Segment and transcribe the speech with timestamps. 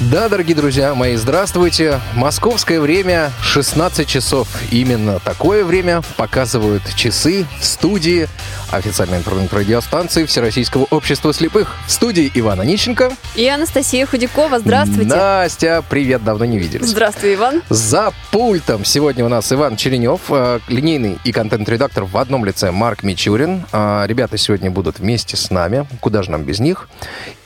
[0.00, 1.98] Да, дорогие друзья мои, здравствуйте.
[2.14, 4.46] Московское время 16 часов.
[4.70, 8.28] Именно такое время показывают часы в студии
[8.70, 11.74] официальной интернет-радиостанции Всероссийского общества слепых.
[11.88, 13.10] В студии Ивана Нищенко.
[13.34, 14.60] И Анастасия Худякова.
[14.60, 15.16] Здравствуйте.
[15.16, 16.86] Настя, привет, давно не виделись.
[16.86, 17.62] Здравствуй, Иван.
[17.68, 23.02] За пультом сегодня у нас Иван Черенев, э, линейный и контент-редактор в одном лице Марк
[23.02, 23.64] Мичурин.
[23.72, 26.88] Э, Ребята сегодня будут вместе с нами, куда же нам без них.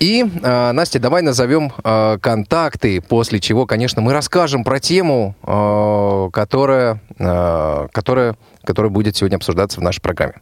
[0.01, 6.31] И, э, Настя, давай назовем э, контакты, после чего, конечно, мы расскажем про тему, э,
[6.33, 10.35] которая, э, которая, которая будет сегодня обсуждаться в нашей программе.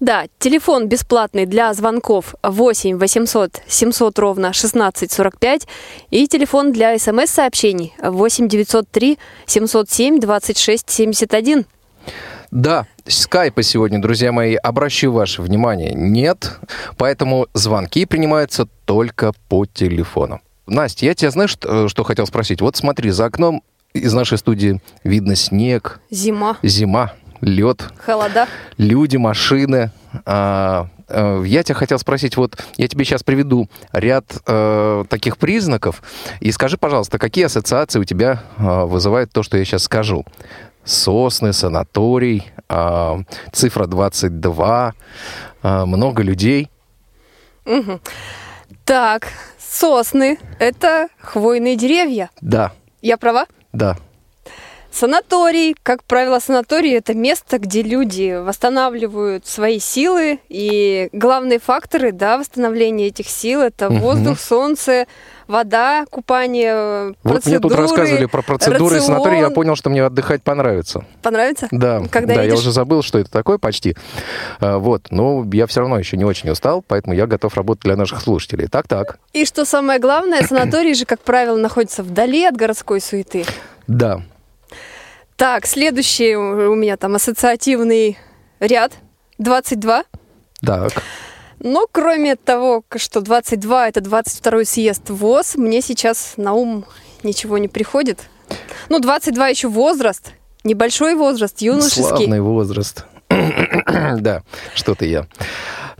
[0.00, 5.68] Да, телефон бесплатный для звонков 8 800 700 ровно 1645
[6.10, 11.66] и телефон для смс-сообщений 8 903 707 26 71.
[12.50, 16.58] Да, скайпа сегодня, друзья мои, обращу ваше внимание, нет,
[16.96, 20.40] поэтому звонки принимаются только по телефону.
[20.66, 22.60] Настя, я тебя, знаешь, что, что хотел спросить?
[22.60, 23.62] Вот смотри, за окном
[23.92, 28.46] из нашей студии видно снег, Зима, зима, лед, холода.
[28.78, 29.90] люди, машины.
[30.26, 36.02] А, э, я тебя хотел спросить, вот я тебе сейчас приведу ряд э, таких признаков,
[36.40, 40.24] и скажи, пожалуйста, какие ассоциации у тебя э, вызывает то, что я сейчас скажу?
[40.84, 43.16] Сосны, санаторий, э,
[43.52, 44.94] цифра 22,
[45.62, 46.70] э, много людей.
[47.64, 48.00] Мгм.
[48.84, 49.28] Так,
[49.74, 52.30] сосны– это хвойные деревья.
[52.40, 52.72] Да,
[53.02, 53.46] Я права?
[53.72, 53.96] да.
[54.94, 62.38] Санаторий, как правило, санаторий это место, где люди восстанавливают свои силы, и главные факторы, да,
[62.38, 63.98] восстановления этих сил это Мгм.
[63.98, 65.06] воздух, солнце,
[65.48, 69.14] вода, купание, Вот мне тут процедуры, рассказывали про процедуры рацион.
[69.16, 71.04] санаторий, я понял, что мне отдыхать понравится.
[71.22, 71.66] Понравится?
[71.72, 72.60] Да, Когда да, я едешь?
[72.60, 73.96] уже забыл, что это такое почти.
[74.60, 77.96] А, Вот, но я все равно еще не очень устал, поэтому я готов работать для
[77.96, 78.68] наших слушателей.
[78.68, 79.18] Так-так.
[79.32, 83.44] И что самое главное, санаторий же, как правило, находится вдали от городской суеты.
[83.88, 84.22] Да.
[85.44, 88.16] Так, следующий у меня там ассоциативный
[88.60, 88.92] ряд
[89.36, 90.04] 22.
[90.62, 90.92] Так.
[91.58, 96.86] Но кроме того, что 22 это 22 съезд ВОЗ, мне сейчас на ум
[97.22, 98.20] ничего не приходит.
[98.88, 100.32] Ну, 22 еще возраст,
[100.64, 102.04] небольшой возраст, юношеский.
[102.04, 103.04] Славный возраст.
[103.28, 104.44] Да,
[104.74, 105.26] что-то я.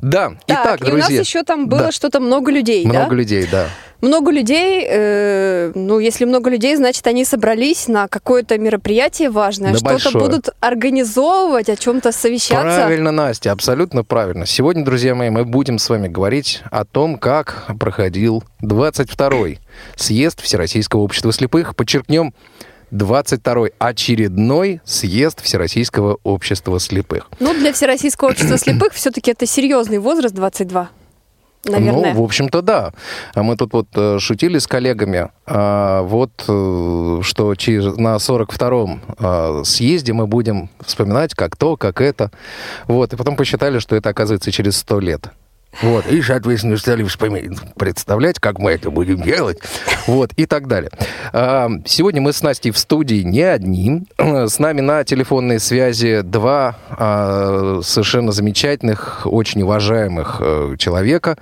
[0.05, 1.21] Да, Так, итак, и у нас друзья.
[1.21, 1.93] еще там было Да.
[1.93, 3.15] что-то много людей, Много да?
[3.15, 3.67] людей, да.
[4.03, 9.99] Много людей, э, ну, если много людей, значит, они собрались на какое-то мероприятие важное, Да
[9.99, 12.81] что-то будут организовывать, о чем-то совещаться.
[12.83, 14.45] Правильно, Настя, абсолютно правильно.
[14.45, 19.59] Сегодня, друзья мои, мы будем с вами говорить о том, как проходил 22-й
[19.97, 21.75] съезд Всероссийского общества слепых.
[21.75, 22.35] Подчеркнем,
[22.95, 27.29] 22-й очередной съезд Всероссийского общества слепых.
[27.41, 30.91] Ну, для Всероссийского общества слепых все-таки это серьезный возраст 22,
[31.65, 32.15] наверное.
[32.15, 32.93] Ну, в общем-то, да.
[33.35, 39.01] А Мы тут вот э, шутили с коллегами, а, вот, э, что через, на 42-м
[39.19, 42.31] а, съезде мы будем вспоминать, как то, как это.
[42.87, 45.29] Вот, и потом посчитали, что это оказывается через 100 лет.
[45.83, 49.59] Вот, и, соответственно, стали вспоминать, представлять, как мы это будем делать,
[50.07, 50.91] вот, и так далее.
[51.33, 54.07] Сегодня мы с Настей в студии не одни.
[54.19, 61.37] С нами на телефонной связи два а, совершенно замечательных, очень уважаемых э, человека.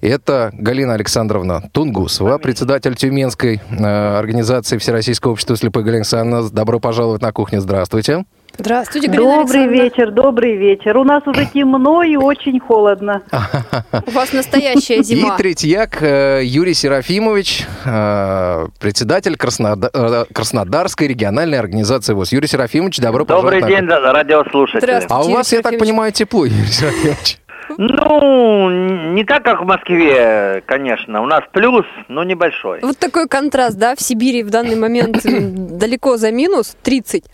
[0.00, 5.84] Это Галина Александровна Тунгусова, председатель Тюменской э, организации Всероссийского общества слепых.
[5.84, 8.24] Галина Александровна, добро пожаловать на кухню, здравствуйте.
[8.58, 10.96] Здравствуйте, Галина Добрый вечер, добрый вечер.
[10.96, 13.22] У нас уже темно и очень холодно.
[14.06, 15.34] У вас настоящая зима.
[15.34, 22.32] И третьяк э, Юрий Серафимович, э, председатель э, Краснодарской региональной организации ВОЗ.
[22.32, 23.62] Юрий Серафимович, добро Добрый пожаловать.
[23.62, 24.80] на день, да, радиослушатели.
[24.80, 25.14] Здравствуйте.
[25.14, 27.38] А у вас, я так понимаю, тепло, Юрий Серафимович.
[27.78, 28.70] Ну,
[29.12, 31.20] не так, как в Москве, конечно.
[31.20, 32.80] У нас плюс, но небольшой.
[32.80, 37.24] Вот такой контраст, да, в Сибири в данный момент далеко за минус 30.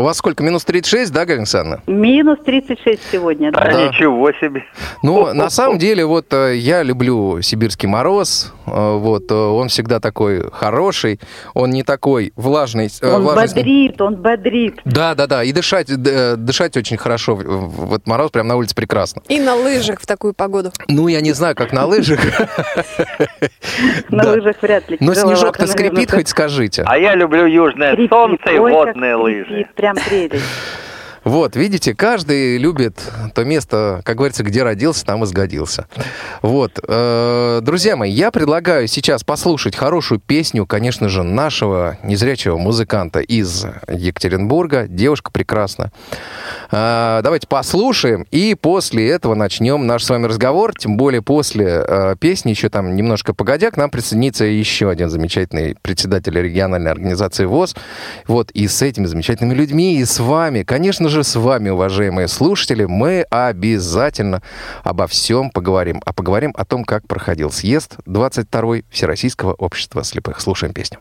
[0.00, 0.42] У вас сколько?
[0.42, 1.82] Минус 36, да, Галина Александровна?
[1.86, 3.52] Минус 36 сегодня.
[3.52, 3.88] Да, Да.
[3.88, 4.64] ничего себе.
[5.02, 8.54] Ну, на самом деле, вот э, я люблю сибирский мороз.
[8.66, 11.20] э, Вот, э, он всегда такой хороший.
[11.52, 12.88] Он не такой влажный.
[13.02, 13.56] Он влажный.
[13.62, 14.80] бодрит, он бодрит.
[14.86, 15.44] Да, да, да.
[15.44, 17.34] И дышать, дышать очень хорошо.
[17.34, 19.20] В в этот мороз прям на улице прекрасно.
[19.28, 20.72] И на лыжах в такую погоду.
[20.88, 22.20] Ну, я не знаю, как на лыжах.
[24.10, 24.96] На лыжах вряд ли.
[25.00, 26.84] Но снежок-то скрипит, хоть скажите.
[26.86, 29.66] А я люблю южное солнце и водные лыжи.
[29.76, 30.43] Прям прелесть.
[31.24, 32.94] Вот, видите, каждый любит
[33.34, 35.86] то место, как говорится, где родился, там и сгодился.
[36.40, 43.20] Вот, э, друзья мои, я предлагаю сейчас послушать хорошую песню, конечно же, нашего незрячего музыканта
[43.20, 44.86] из Екатеринбурга.
[44.88, 45.92] Девушка прекрасна.
[46.72, 50.72] Э, давайте послушаем, и после этого начнем наш с вами разговор.
[50.74, 55.76] Тем более после э, песни, еще там немножко погодя, к нам присоединится еще один замечательный
[55.82, 57.76] председатель региональной организации ВОЗ.
[58.26, 62.84] Вот, и с этими замечательными людьми, и с вами, конечно же, с вами, уважаемые слушатели,
[62.84, 64.42] мы обязательно
[64.82, 66.00] обо всем поговорим.
[66.04, 70.40] А поговорим о том, как проходил съезд 22-й Всероссийского общества слепых.
[70.40, 70.98] Слушаем песню.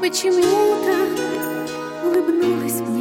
[0.00, 0.94] Почему-то
[2.04, 2.99] улыбнулось мне.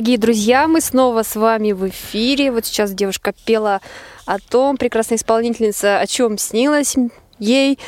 [0.00, 2.50] Дорогие друзья, мы снова с вами в эфире.
[2.50, 3.82] Вот сейчас девушка пела
[4.24, 6.96] о том, прекрасная исполнительница, о чем снилось
[7.38, 7.78] ей.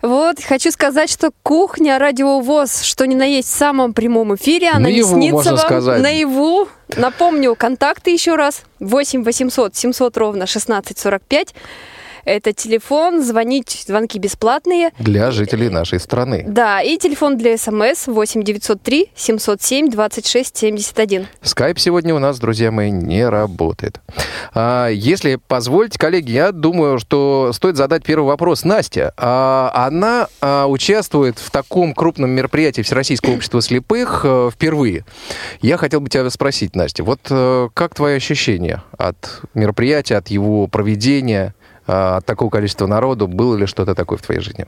[0.00, 4.70] Вот, хочу сказать, что кухня Радио ВОЗ, что ни на есть в самом прямом эфире,
[4.70, 6.00] она Наяву, не снится вам сказать.
[6.00, 6.66] наяву.
[6.96, 8.62] Напомню, контакты еще раз.
[8.78, 11.54] 8 800 700 ровно 1645.
[12.24, 14.90] Это телефон, звонить, звонки бесплатные.
[14.98, 16.44] Для жителей нашей страны.
[16.46, 21.26] Да, и телефон для СМС 8 903 707 26 71.
[21.42, 24.00] Скайп сегодня у нас, друзья мои, не работает.
[24.54, 28.64] А, если позволите, коллеги, я думаю, что стоит задать первый вопрос.
[28.64, 35.04] Настя, а, она а, участвует в таком крупном мероприятии Всероссийского общества слепых э, впервые.
[35.60, 40.66] Я хотел бы тебя спросить, Настя, вот э, как твои ощущения от мероприятия, от его
[40.66, 41.54] проведения?
[41.92, 43.26] А, от такого количества народу.
[43.26, 44.66] Было ли что-то такое в твоей жизни?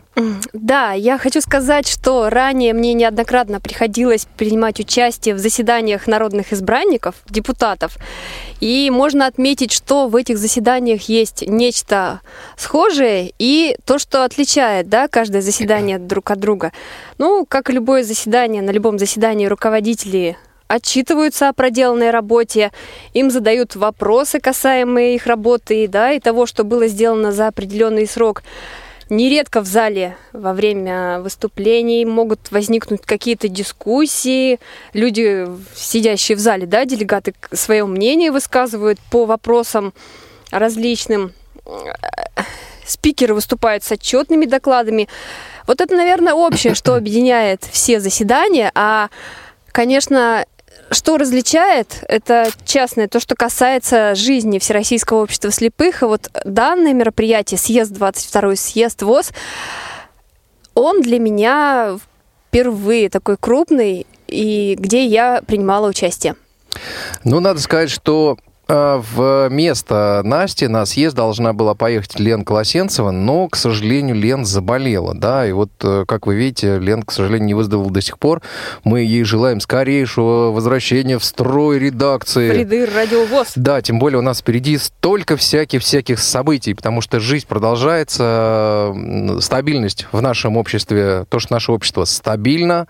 [0.52, 7.14] Да, я хочу сказать, что ранее мне неоднократно приходилось принимать участие в заседаниях народных избранников,
[7.28, 7.96] депутатов.
[8.58, 12.22] И можно отметить, что в этих заседаниях есть нечто
[12.56, 16.72] схожее и то, что отличает да, каждое заседание друг от друга.
[17.18, 20.36] Ну, как и любое заседание, на любом заседании руководители
[20.68, 22.72] отчитываются о проделанной работе,
[23.14, 28.42] им задают вопросы, касаемые их работы да, и того, что было сделано за определенный срок.
[29.12, 34.58] Нередко в зале во время выступлений могут возникнуть какие-то дискуссии.
[34.94, 39.92] Люди, сидящие в зале, да, делегаты свое мнение высказывают по вопросам
[40.50, 41.32] различным.
[42.86, 45.08] Спикеры выступают с отчетными докладами.
[45.66, 49.08] Вот это, наверное, общее, что объединяет все заседания, а,
[49.72, 50.46] конечно,
[50.92, 56.02] что различает, это частное, то, что касается жизни Всероссийского общества слепых.
[56.02, 59.32] И вот данное мероприятие, съезд 22 съезд ВОЗ,
[60.74, 61.98] он для меня
[62.48, 66.36] впервые такой крупный, и где я принимала участие.
[67.24, 68.38] Ну, надо сказать, что
[68.68, 74.44] а, в место Насти на съезд должна была поехать Лен Колосенцева, но, к сожалению, Лен
[74.44, 78.18] заболела, да, и вот, э, как вы видите, Лен, к сожалению, не выздоровела до сих
[78.18, 78.40] пор.
[78.84, 82.50] Мы ей желаем скорейшего возвращения в строй редакции.
[82.50, 83.52] В ряды радиовоз.
[83.56, 88.94] Да, тем более у нас впереди столько всяких-всяких событий, потому что жизнь продолжается,
[89.40, 92.86] стабильность в нашем обществе, то, что наше общество стабильно,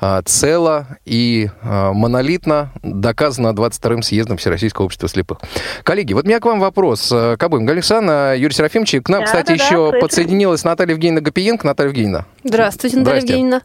[0.00, 5.38] а, цело и а, монолитно, доказано 22-м съездом Всероссийского общества слепых.
[5.82, 7.10] Коллеги, вот у меня к вам вопрос.
[7.12, 7.66] Э, к обоим.
[7.66, 9.02] Галиксана, Юрий Серафимович.
[9.02, 11.66] К нам, Да, кстати, да, еще да, подсоединилась Наталья Евгеньевна Гапиенко.
[11.66, 12.24] Наталья Евгеньевна.
[12.44, 13.32] Здравствуйте, Наталья Здрасте.
[13.34, 13.62] Евгеньевна.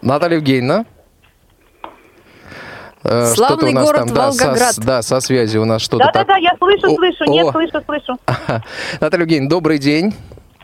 [0.00, 0.84] Наталья Евгеньевна.
[3.04, 4.74] Э, Славный что-то у нас город там, да, Волгоград.
[4.74, 6.14] Со, да, со связью у нас что-то так.
[6.14, 7.52] Да-да-да, я слышу, О, слышу, нет, о.
[7.52, 8.16] слышу, слышу.
[9.00, 10.14] Наталья Евгеньевна, добрый день.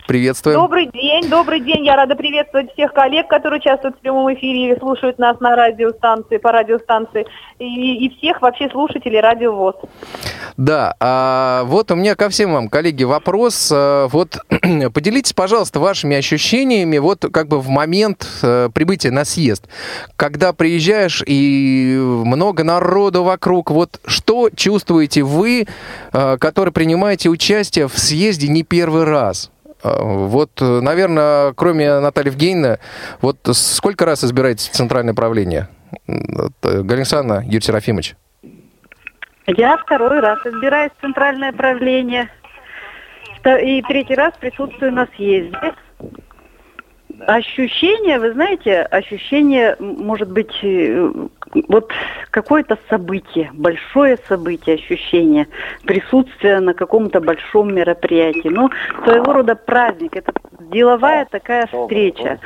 [0.09, 0.59] Приветствуем.
[0.59, 1.85] Добрый день, добрый день.
[1.85, 6.39] Я рада приветствовать всех коллег, которые участвуют в прямом эфире и слушают нас на радиостанции,
[6.39, 7.27] по радиостанции,
[7.59, 9.75] и, и всех вообще слушателей Радио ВОЗ.
[10.57, 13.71] Да, а вот у меня ко всем вам, коллеги, вопрос.
[13.71, 14.39] А, Вот
[14.95, 19.69] поделитесь, пожалуйста, вашими ощущениями вот как бы в момент э, прибытия на съезд,
[20.17, 25.67] когда приезжаешь и много народу вокруг, вот что чувствуете вы,
[26.15, 29.51] э, которые принимаете участие в съезде не первый раз?
[29.83, 32.79] А, Вот, э, наверное, кроме Натальи Евгеньевны,
[33.21, 35.69] вот сколько раз избираетесь в центральное правление?
[36.07, 38.17] Это Галина Юрий Серафимович.
[39.47, 42.29] Я второй раз избираюсь в центральное правление.
[43.63, 45.73] И третий раз присутствую на съезде.
[47.27, 51.11] Ощущение, вы знаете, ощущение, может быть, э,
[51.69, 51.91] вот
[52.31, 55.49] какое-то событие, большое событие, ощущение
[55.85, 58.49] присутствия на каком-то большом мероприятии.
[58.49, 58.71] Ну,
[59.05, 60.33] своего рода праздник, это
[60.71, 62.39] деловая такая встреча.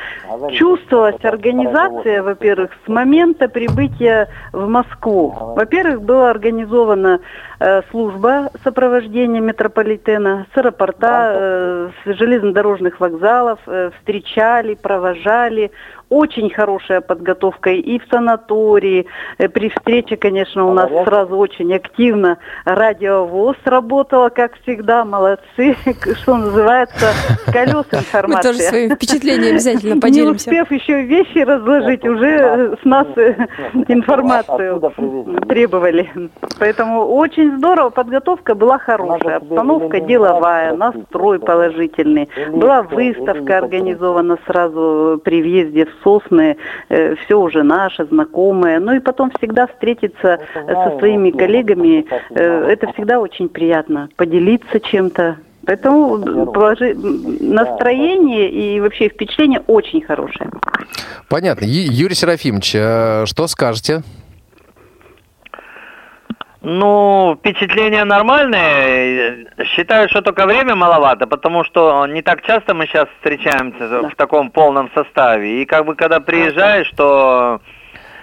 [0.52, 5.35] Чувствовалась организация, во-первых, с момента прибытия в Москву.
[5.57, 7.52] Во-первых, была организована э,
[7.90, 15.71] служба сопровождения метрополитена с аэропорта, э, с железнодорожных вокзалов, э, встречали, провожали.
[16.12, 19.07] Очень хорошая подготовка и в санатории.
[19.38, 25.07] Э, При встрече, конечно, у нас сразу очень активно радиовоз работала, как всегда.
[25.07, 25.75] Молодцы,
[26.23, 27.07] что называется,
[27.50, 28.49] колес Мы информации.
[28.49, 30.50] тоже своими впечатлениями обязательно Не поделимся.
[30.50, 33.35] успев еще вещи разложить, уже с нас э,
[33.88, 34.81] информацию
[35.49, 36.11] требовали.
[36.59, 42.28] Поэтому очень здорово, подготовка была хорошая, обстановка деловая, настрой положительный.
[42.50, 46.57] Была выставка организована сразу при въезде в Сосны,
[46.89, 48.81] все уже наше, знакомое.
[48.81, 54.81] Ну и потом всегда встретиться э, со своими коллегами, э, это всегда очень приятно, поделиться
[54.81, 55.37] чем-то.
[55.65, 56.19] Поэтому
[56.53, 60.51] положи- настроение и вообще впечатление очень хорошее.
[61.29, 61.65] Понятно.
[61.65, 64.03] Ю- Юрий Серафимович, э, что скажете?
[66.64, 69.49] Ну, впечатления нормальные.
[69.64, 74.50] Считаю, что только время маловато, потому что не так часто мы сейчас встречаемся в таком
[74.50, 75.61] полном составе.
[75.61, 77.61] И как бы когда приезжаешь, то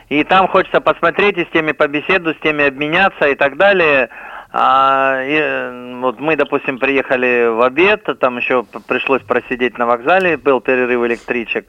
[0.07, 4.09] и там хочется посмотреть и с теми побеседовать, с теми обменяться и так далее.
[4.53, 10.61] А, и, вот мы, допустим, приехали в обед, там еще пришлось просидеть на вокзале, был
[10.61, 11.67] перерыв электричек.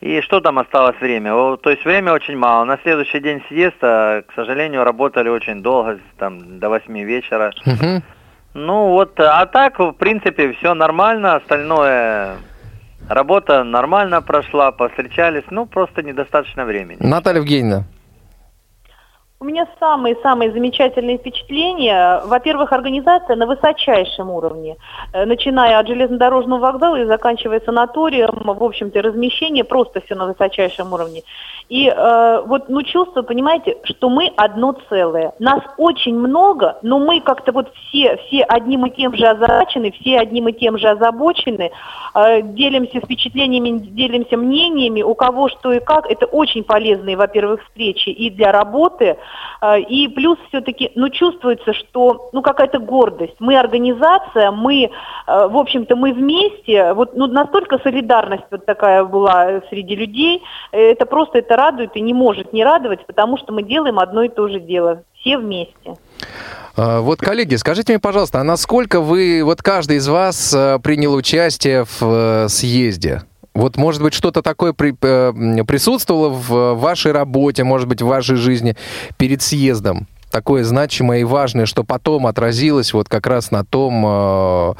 [0.00, 1.56] И что там осталось время?
[1.56, 2.64] То есть время очень мало.
[2.64, 7.52] На следующий день съезда, к сожалению, работали очень долго, там до 8 вечера.
[7.64, 8.02] Мгм.
[8.54, 12.36] Ну вот, а так, в принципе, все нормально, остальное
[13.08, 16.98] работа нормально прошла, повстречались, ну просто недостаточно времени.
[17.00, 17.84] Наталья Евгеньевна.
[19.44, 22.22] У меня самые-самые замечательные впечатления.
[22.24, 24.78] Во-первых, организация на высочайшем уровне.
[25.12, 30.94] Э, начиная от железнодорожного вокзала и заканчивая санаторием, в общем-то, размещение просто все на высочайшем
[30.94, 31.24] уровне.
[31.68, 35.32] И э, вот, ну, чувство, понимаете, что мы одно целое.
[35.38, 40.20] Нас очень много, но мы как-то вот все, все одним и тем же озадачены, все
[40.20, 41.70] одним и тем же озабочены,
[42.14, 46.10] э, делимся впечатлениями, делимся мнениями, у кого что и как.
[46.10, 49.18] Это очень полезные, во-первых, встречи и для работы,
[49.88, 53.34] и плюс все-таки, ну, чувствуется, что, ну, какая-то гордость.
[53.38, 54.90] Мы организация, мы,
[55.26, 56.92] а, в общем-то, мы вместе.
[56.92, 60.42] Вот, ну, настолько солидарность вот такая была среди людей.
[60.72, 64.28] Это просто, это радует и не может не радовать, потому что мы делаем одно и
[64.28, 65.02] то же дело.
[65.20, 65.96] Все вместе.
[66.76, 71.84] А, вот, коллеги, скажите мне, пожалуйста, а насколько вы, вот каждый из вас принял участие
[71.84, 73.22] в э, съезде?
[73.54, 78.36] Вот, может быть, что-то такое при, э, присутствовало в вашей работе, может быть, в вашей
[78.36, 78.76] жизни
[79.16, 80.06] перед съездом?
[80.30, 84.74] такое значимое и важное, что потом отразилось вот как раз на том, э,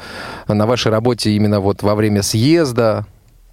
[0.49, 3.05] на вашей работе именно вот во время съезда?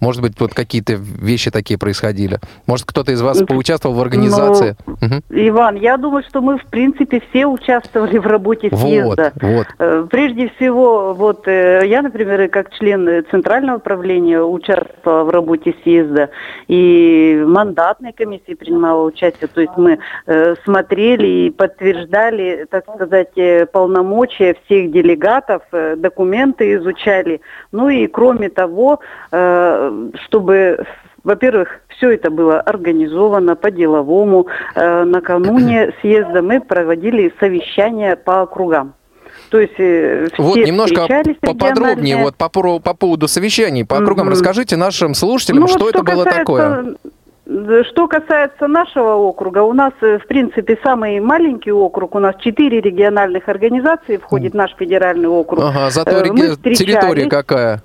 [0.03, 2.39] Может быть, вот какие-то вещи такие происходили?
[2.67, 4.75] Может, кто-то из вас поучаствовал в организации?
[4.85, 5.21] Ну, угу.
[5.29, 9.31] Иван, я думаю, что мы, в принципе, все участвовали в работе съезда.
[9.35, 9.67] Вот, вот.
[9.79, 16.31] Э, прежде всего, вот э, я, например, как член Центрального управления участвовала в работе съезда
[16.67, 19.47] и в мандатной комиссии принимала участие.
[19.47, 27.39] То есть мы э, смотрели и подтверждали, так сказать, полномочия всех делегатов, документы изучали.
[27.71, 28.99] Ну и кроме того,
[30.25, 30.85] чтобы
[31.23, 34.47] во-первых, все это было организовано по-деловому.
[34.75, 38.93] Э, накануне съезда мы проводили совещания по округам.
[39.49, 41.07] То есть э, все вот немножко
[41.41, 44.27] поподробнее вот по, по поводу совещаний по округам.
[44.27, 44.31] Mm-hmm.
[44.31, 46.95] Расскажите нашим слушателям, ну, что, вот, что это было такое.
[47.45, 52.81] Что касается нашего округа, у нас, э, в принципе, самый маленький округ, у нас четыре
[52.81, 55.63] региональных организации входит наш федеральный округ.
[55.63, 56.55] Ага, зато реги...
[56.75, 57.81] территория какая?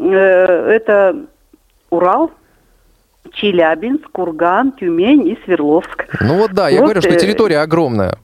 [0.00, 1.16] Это
[1.90, 2.30] Урал,
[3.32, 6.06] Челябинск, Курган, Тюмень и Свердловск.
[6.20, 8.16] Ну вот да, я вот, говорю, что э, территория огромная.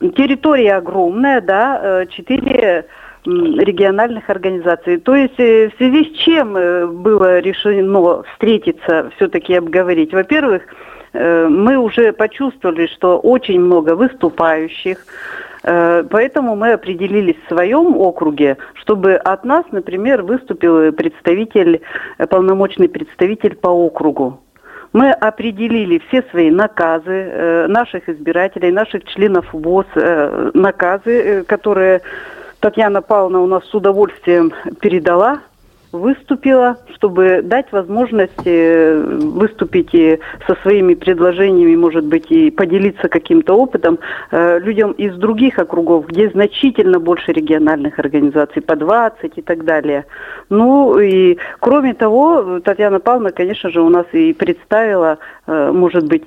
[0.00, 2.86] Территория огромная, да, э, четыре
[3.24, 4.98] региональных организаций.
[4.98, 6.52] То есть э, в связи с чем
[7.02, 10.12] было решено встретиться, все-таки обговорить?
[10.12, 10.62] Во-первых,
[11.12, 19.14] мы уже почувствовали, что очень много выступающих, Э, поэтому мы определились в своем округе, чтобы
[19.14, 21.80] от нас, например, выступил представитель,
[22.18, 24.40] э, полномочный представитель по округу.
[24.92, 29.86] Мы определили все свои наказы э, наших избирателей, наших членов ВОЗ,
[30.54, 32.02] наказы, которые
[32.60, 35.40] Татьяна Павловна у нас с удовольствием передала
[35.96, 43.54] выступила, чтобы дать возможность э, выступить и со своими предложениями, может быть, и поделиться каким-то
[43.54, 43.98] опытом
[44.30, 50.04] э, людям из других округов, где значительно больше региональных организаций, по 20 и так далее.
[50.48, 56.24] Ну и кроме того, Татьяна Павловна, конечно же, у нас и представила, э, может быть,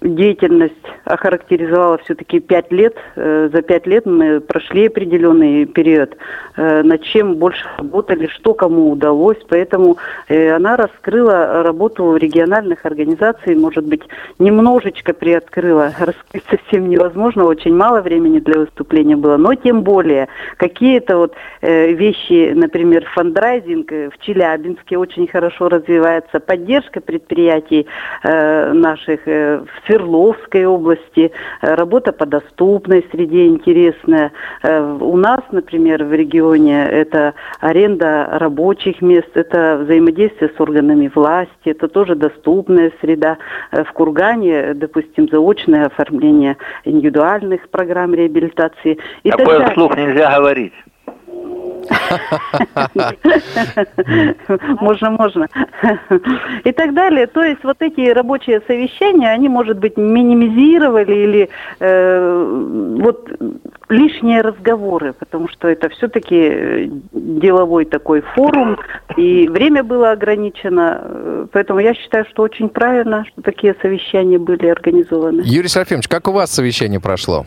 [0.00, 2.96] деятельность охарактеризовала все-таки пять лет.
[3.14, 6.16] За пять лет мы прошли определенный период,
[6.56, 9.96] над чем больше работали, что кому удалось удалось, поэтому
[10.28, 14.02] э, она раскрыла работу региональных организаций, может быть,
[14.38, 21.16] немножечко приоткрыла, раскрыть совсем невозможно, очень мало времени для выступления было, но тем более какие-то
[21.16, 27.86] вот э, вещи, например, фандрайзинг в Челябинске очень хорошо развивается, поддержка предприятий
[28.22, 34.32] э, наших э, в Свердловской области, э, работа по доступной среде интересная.
[34.62, 41.50] Э, у нас, например, в регионе это аренда рабочих мест, это взаимодействие с органами власти,
[41.66, 43.38] это тоже доступная среда.
[43.70, 48.98] Э, в Кургане, допустим, заочное оформление индивидуальных программ реабилитации.
[49.22, 50.72] И Такое вслух нельзя говорить.
[54.80, 55.48] Можно, можно.
[56.64, 57.26] И так далее.
[57.26, 61.48] То есть вот эти рабочие совещания, они, может быть, минимизировали или
[61.80, 63.30] э, вот
[63.88, 68.78] лишние разговоры, потому что это все-таки деловой такой форум,
[69.16, 71.48] и время было ограничено.
[71.52, 75.42] Поэтому я считаю, что очень правильно, что такие совещания были организованы.
[75.44, 77.44] Юрий Серафимович, как у вас совещание прошло?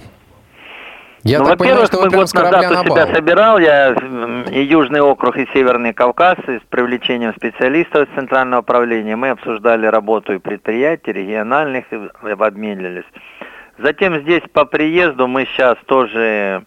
[1.26, 3.96] Я ну, во-первых, мы год назад у себя собирал, я
[4.52, 9.16] и Южный округ, и Северный Кавказ, и с привлечением специалистов из Центрального управления.
[9.16, 11.98] Мы обсуждали работу и предприятий, региональных, и
[12.30, 13.06] обменивались.
[13.80, 16.64] Затем здесь по приезду мы сейчас тоже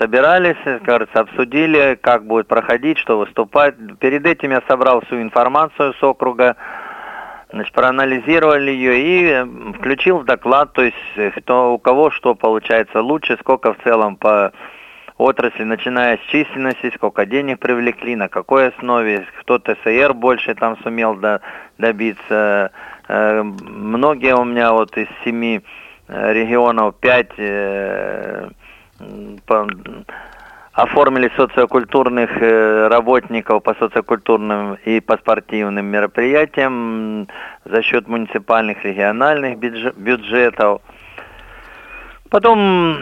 [0.00, 3.74] собирались, кажется, обсудили, как будет проходить, что выступать.
[4.00, 6.56] Перед этим я собрал всю информацию с округа,
[7.50, 9.44] Значит, проанализировали ее и э,
[9.78, 14.16] включил в доклад, то есть э, кто, у кого что получается лучше, сколько в целом
[14.16, 14.52] по
[15.16, 21.14] отрасли, начиная с численности, сколько денег привлекли, на какой основе, кто ТСР больше там сумел
[21.14, 21.40] до,
[21.78, 22.70] добиться.
[23.08, 25.62] Э, многие у меня вот из семи
[26.06, 28.50] э, регионов, пять э,
[29.46, 29.66] по,
[30.78, 32.30] оформили социокультурных
[32.88, 37.26] работников по социокультурным и по спортивным мероприятиям
[37.64, 40.80] за счет муниципальных региональных бюджетов.
[42.30, 42.96] Потом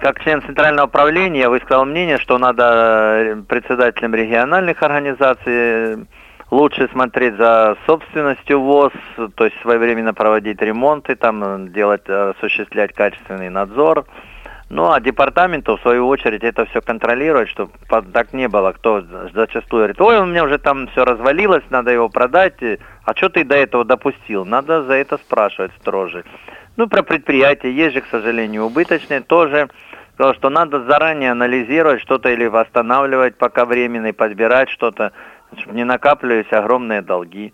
[0.00, 6.06] как член Центрального управления я высказал мнение, что надо э, председателям региональных организаций
[6.52, 8.92] лучше смотреть за собственностью ВОЗ,
[9.34, 14.06] то есть своевременно проводить ремонты, там делать, осуществлять качественный надзор.
[14.68, 17.70] Ну, а департаменту, в свою очередь, это все контролировать, чтобы
[18.12, 18.72] так не было.
[18.72, 19.00] Кто
[19.32, 22.54] зачастую говорит, ой, у меня уже там все развалилось, надо его продать.
[23.04, 24.44] А что ты до этого допустил?
[24.44, 26.24] Надо за это спрашивать строже.
[26.76, 29.68] Ну, про предприятия есть же, к сожалению, убыточные тоже.
[30.14, 35.12] Сказал, что надо заранее анализировать что-то или восстанавливать пока временно и подбирать что-то,
[35.58, 37.52] чтобы не накапливались огромные долги.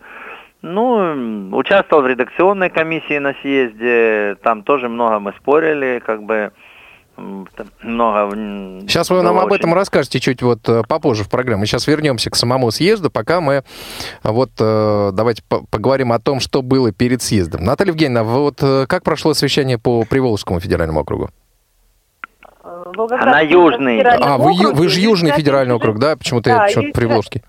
[0.63, 6.53] Ну, участвовал в редакционной комиссии на съезде, там тоже много мы спорили, как бы
[7.81, 8.35] много...
[8.87, 9.45] Сейчас вы нам очень...
[9.47, 11.65] об этом расскажете чуть вот э, попозже в программе.
[11.65, 13.61] Сейчас вернемся к самому съезду, пока мы э,
[14.23, 17.63] вот э, давайте поговорим о том, что было перед съездом.
[17.63, 21.29] Наталья Евгеньевна, вот как прошло совещание по Приволжскому федеральному округу?
[22.63, 23.49] Волгоград.
[23.49, 24.01] южный.
[24.01, 26.15] А, вы, вы же южный федеральный округ, да?
[26.15, 27.43] Почему-то да, я почему-то Приволжский.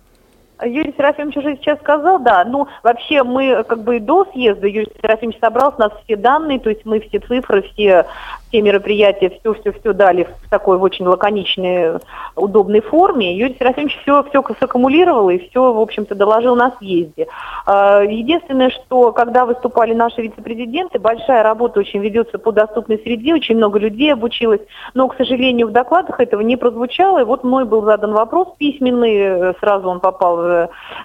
[0.65, 2.45] Юрий Серафимович уже сейчас сказал, да.
[2.45, 6.71] Ну, вообще мы как бы до съезда Юрий Серафимович собрал с нас все данные, то
[6.71, 8.07] есть мы все цифры, все
[8.55, 11.99] все мероприятия, все-все-все дали в такой очень лаконичной,
[12.37, 13.37] удобной форме.
[13.37, 17.27] Юрий Серафимович все, все саккумулировал и все, в общем-то, доложил на съезде.
[17.67, 23.57] А, единственное, что когда выступали наши вице-президенты, большая работа очень ведется по доступной среде, очень
[23.57, 24.61] много людей обучилось,
[24.95, 27.23] но, к сожалению, в докладах этого не прозвучало.
[27.23, 30.43] И вот мной был задан вопрос письменный, сразу он попал в,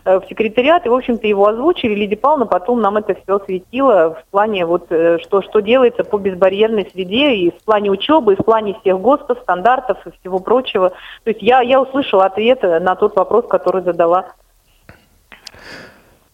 [0.05, 1.93] в секретариат, и, в общем-то, его озвучили.
[1.93, 6.17] Лидия Павловна потом нам это все осветила в плане, вот, э, что, что делается по
[6.17, 10.89] безбарьерной среде и в плане учебы, и в плане всех ГОСТов, стандартов и всего прочего.
[11.23, 14.33] То есть я, я услышала ответ на тот вопрос, который задала.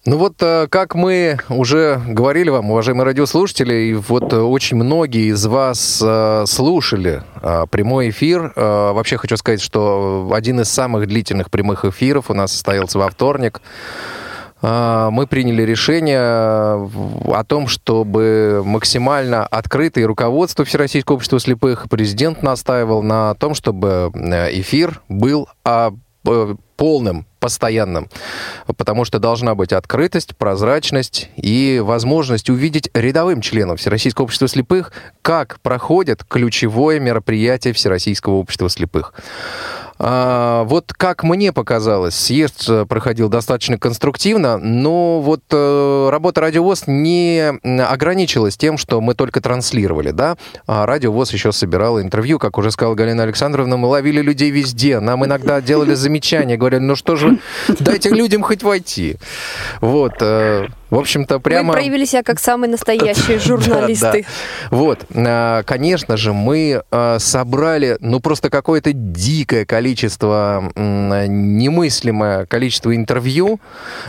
[0.08, 5.32] Ну вот, э, как мы уже говорили вам, уважаемые радиослушатели, и вот э, очень многие
[5.32, 7.24] из вас э, слушали
[7.72, 8.54] прямой эфир.
[8.56, 13.62] Вообще хочу сказать, что один из самых длительных прямых эфиров у нас состоялся во вторник.
[14.62, 23.04] А, мы приняли решение о том, чтобы максимально открытое руководство Всероссийского общества слепых, президент настаивал
[23.04, 24.12] на том, чтобы
[24.52, 25.92] эфир был э,
[26.76, 28.10] полным, постоянным,
[28.78, 35.60] потому что должна быть открытость, прозрачность и возможность увидеть рядовым членам Всероссийского общества слепых, как
[35.62, 39.14] проходит ключевое мероприятие Всероссийского общества слепых.
[39.98, 46.84] А, вот как мне показалось, съезд э, проходил достаточно конструктивно, но вот э, работа Радиовоз
[46.88, 50.36] не ограничилась тем, что мы только транслировали, да.
[50.68, 55.26] А Радиовоз еще собирал интервью, как уже сказала Галина Александровна, мы ловили людей везде, нам
[55.26, 57.40] иногда делали замечания, говорили, ну что же,
[57.80, 59.18] дайте людям хоть войти.
[59.80, 60.16] Вот.
[60.20, 61.68] Э, в общем-то, прямо...
[61.68, 64.26] Мы проявили себя как самые настоящие журналисты.
[64.70, 65.06] Вот.
[65.16, 73.60] А, конечно же, мы а, собрали, ну, просто какое-то дикое количество, немыслимое количество интервью.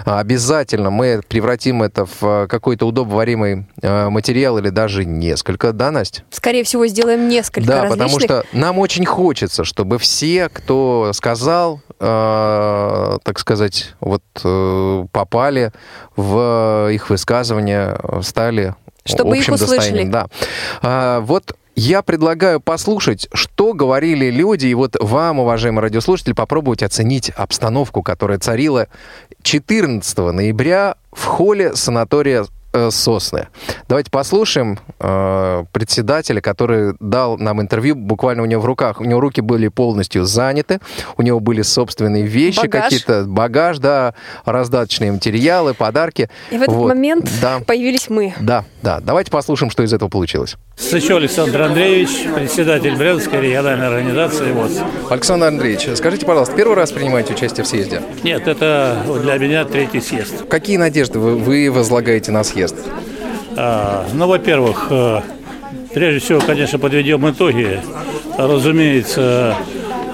[0.04, 6.22] Обязательно мы превратим это в какой-то удобоваримый а, материал или даже несколько, да, Настя?
[6.30, 13.38] Скорее всего, сделаем несколько Да, потому что нам очень хочется, чтобы все, кто сказал, так
[13.38, 15.72] сказать, вот э, попали
[16.14, 18.74] в их высказывания стали
[19.04, 20.10] Чтобы общим их достоянием.
[20.10, 20.26] Да.
[20.82, 27.30] А, вот я предлагаю послушать, что говорили люди, и вот вам, уважаемые радиослушатели, попробовать оценить
[27.30, 28.88] обстановку, которая царила
[29.42, 32.46] 14 ноября в холле санатория
[32.90, 33.48] Сосны.
[33.88, 37.94] Давайте послушаем э, председателя, который дал нам интервью.
[37.94, 40.80] Буквально у него в руках, у него руки были полностью заняты,
[41.16, 46.28] у него были собственные вещи, какие-то багаж, да, раздаточные материалы, подарки.
[46.50, 46.88] И в этот вот.
[46.88, 47.60] момент да.
[47.66, 48.34] появились мы.
[48.40, 49.00] Да, да.
[49.00, 50.56] Давайте послушаем, что из этого получилось.
[50.76, 54.80] Сычев Александр Андреевич, председатель Брянской региональной организации ВОЗ.
[55.08, 58.02] Александр Андреевич, скажите, пожалуйста, первый раз принимаете участие в съезде?
[58.22, 60.46] Нет, это для меня третий съезд.
[60.48, 62.65] Какие надежды вы, вы возлагаете на съезд?
[63.56, 65.20] А, ну, во-первых, э,
[65.94, 67.80] прежде всего, конечно, подведем итоги.
[68.38, 69.54] Разумеется,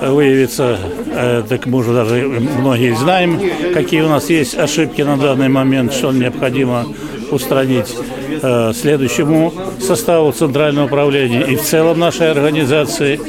[0.01, 0.79] выявится
[1.15, 3.39] Э, так мы уже даже многие знаем,
[3.75, 6.87] какие у нас есть ошибки на данный момент, что необходимо
[7.31, 7.95] устранить
[8.43, 13.21] э, следующему составу Центрального управления и в целом нашей организации.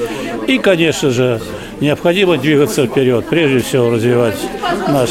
[0.47, 1.41] И, конечно же,
[1.83, 4.37] необходимо двигаться вперед, прежде всего развивать
[4.87, 5.09] наш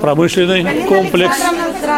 [0.00, 1.36] промышленный комплекс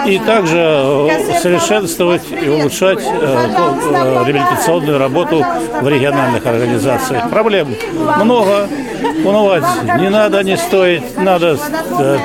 [0.06, 5.44] и также э, совершенствовать и улучшать э, э, реабилитационную работу
[5.80, 7.30] в региональных организациях.
[7.30, 7.74] Проблем
[8.18, 8.68] много,
[9.24, 9.64] унывать
[9.98, 11.58] не надо, не стоит, надо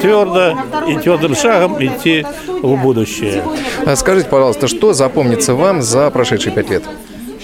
[0.02, 3.44] твердо и твердым шагом идти в будущее.
[3.86, 6.84] А скажите, пожалуйста, что запомнится вам за прошедшие пять лет?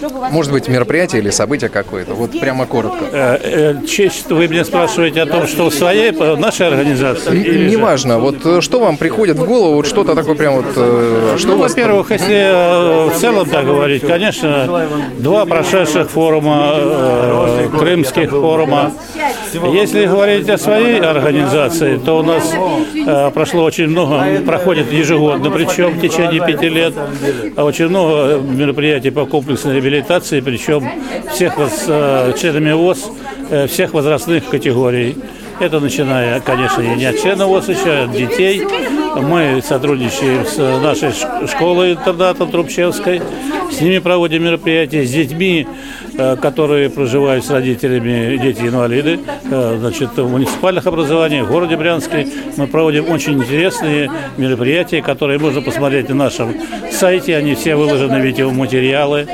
[0.09, 2.13] Может быть, мероприятие или событие какое-то?
[2.13, 3.05] Вот прямо коротко.
[3.11, 3.37] Э,
[3.81, 7.69] э, честь, вы меня спрашиваете о том, что в своей, нашей организации?
[7.69, 8.19] Неважно.
[8.19, 10.71] Вот э, что вам приходит в голову, вот что-то такое прям вот...
[11.39, 14.87] Что ну, во-первых, если в целом так говорить, конечно,
[15.17, 18.91] два прошедших форума, крымских форума.
[19.53, 22.53] Если говорить о своей организации, то у нас
[23.33, 26.93] прошло очень много, проходит ежегодно, причем в течение пяти лет,
[27.55, 30.89] очень много мероприятий по комплексной реабилитации реабилитации, причем
[31.31, 33.11] всех э, членами ВОЗ
[33.49, 35.15] э, всех возрастных категорий.
[35.59, 38.65] Это начиная, конечно, не от членов ВОЗ еще, от детей.
[39.15, 41.11] Мы сотрудничаем с нашей
[41.47, 43.21] школой-интернатом Трубчевской.
[43.71, 45.05] С ними проводим мероприятия.
[45.05, 45.67] С детьми
[46.35, 52.27] которые проживают с родителями, дети-инвалиды, э, значит, в муниципальных образованиях в городе Брянске.
[52.57, 56.55] Мы проводим очень интересные мероприятия, которые можно посмотреть на нашем
[56.91, 57.35] сайте.
[57.35, 59.27] Они все выложены в видеоматериалы.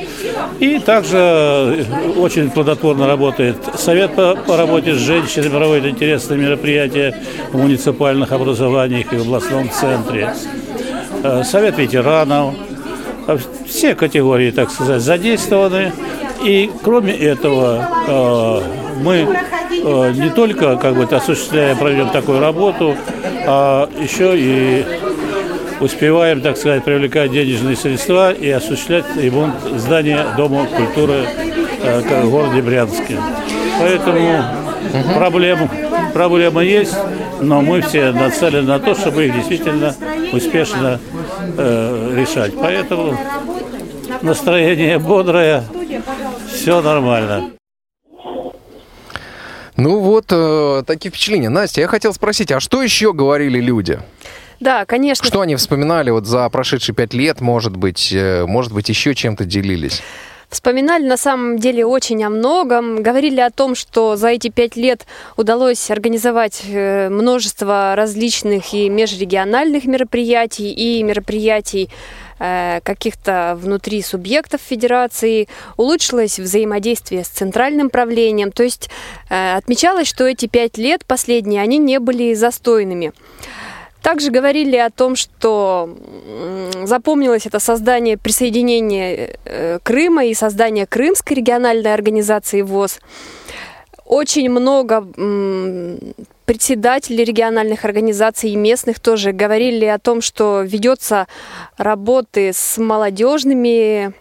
[0.60, 1.84] И также э,
[2.18, 7.16] очень плодотворно работает Совет по, по работе с женщинами, проводит интересные мероприятия
[7.52, 10.34] в муниципальных образованиях и в областном центре.
[11.44, 12.56] Совет ветеранов,
[13.68, 15.92] все категории, так сказать, задействованы.
[16.44, 18.62] И кроме этого, э,
[19.04, 22.96] мы э, не только как бы осуществляем, проведем такую работу,
[23.46, 24.86] а еще и
[25.80, 31.26] успеваем, так сказать, привлекать денежные средства и осуществлять ремонт здания Дома культуры
[31.84, 33.18] э, в городе Брянске.
[33.80, 34.44] Поэтому
[35.16, 35.70] проблем,
[36.14, 36.96] проблема есть,
[37.42, 39.96] но мы все нацелены на то, чтобы их действительно
[40.34, 41.00] успешно
[41.58, 42.54] э, решать.
[42.60, 43.18] Поэтому
[44.22, 45.64] настроение бодрое,
[46.70, 47.52] все нормально.
[49.76, 51.50] Ну вот, э, такие впечатления.
[51.50, 54.00] Настя, я хотел спросить, а что еще говорили люди?
[54.60, 55.26] Да, конечно.
[55.26, 59.46] Что они вспоминали вот за прошедшие пять лет, может быть, э, может быть, еще чем-то
[59.46, 60.04] делились?
[60.50, 63.02] Вспоминали на самом деле очень о многом.
[63.02, 69.86] Говорили о том, что за эти пять лет удалось организовать э, множество различных и межрегиональных
[69.86, 71.90] мероприятий, и мероприятий
[72.40, 75.48] каких-то внутри субъектов федерации,
[75.78, 78.52] улучшилось взаимодействие с центральным правлением.
[78.52, 78.90] То есть
[79.30, 83.12] э, отмечалось, что эти пять лет последние, они не были застойными.
[84.02, 85.98] Также говорили о том, что
[86.84, 93.00] запомнилось это создание присоединения э, Крыма и создание Крымской региональной организации ВОЗ.
[94.06, 95.06] Очень много
[96.50, 101.28] председатели региональных организаций и местных тоже говорили о том, что ведется
[101.78, 104.14] работы с молодежными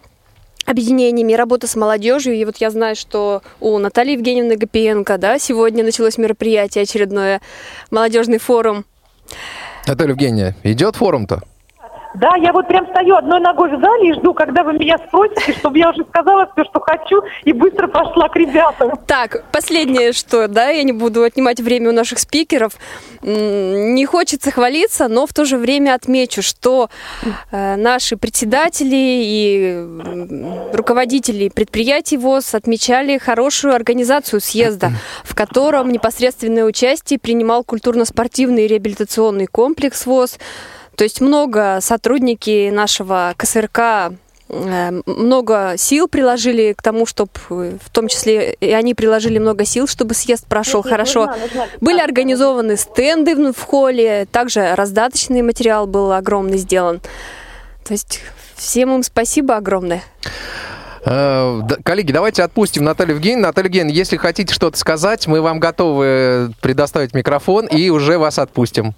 [0.67, 2.35] объединениями, работа с молодежью.
[2.35, 7.41] И вот я знаю, что у Натальи Евгеньевны Гапиенко, да, сегодня началось мероприятие очередное,
[7.89, 8.85] молодежный форум.
[9.87, 11.41] Наталья Евгения, идет форум-то?
[12.15, 15.53] Да, я вот прям стою одной ногой в зале и жду, когда вы меня спросите,
[15.59, 18.97] чтобы я уже сказала все, что хочу, и быстро пошла к ребятам.
[19.05, 22.73] Так, последнее, что, да, я не буду отнимать время у наших спикеров.
[23.21, 26.89] Не хочется хвалиться, но в то же время отмечу, что
[27.51, 29.85] э, наши председатели и
[30.73, 34.91] руководители предприятий ВОЗ отмечали хорошую организацию съезда,
[35.23, 40.39] в котором непосредственное участие принимал культурно-спортивный реабилитационный комплекс ВОЗ,
[40.99, 44.11] то есть много сотрудники нашего КСРК
[44.49, 49.87] э, много сил приложили к тому, чтобы, в том числе и они приложили много сил,
[49.87, 51.27] чтобы съезд прошел нет, хорошо.
[51.27, 51.67] Нужна, нужна.
[51.79, 56.99] Были организованы стенды в холле, также раздаточный материал был огромный сделан.
[57.85, 58.19] То есть
[58.57, 60.03] всем им спасибо огромное.
[61.05, 63.47] Э, коллеги, давайте отпустим Наталью Евгеньевну.
[63.47, 68.95] Наталья Евгеньевна, если хотите что-то сказать, мы вам готовы предоставить микрофон и уже вас отпустим.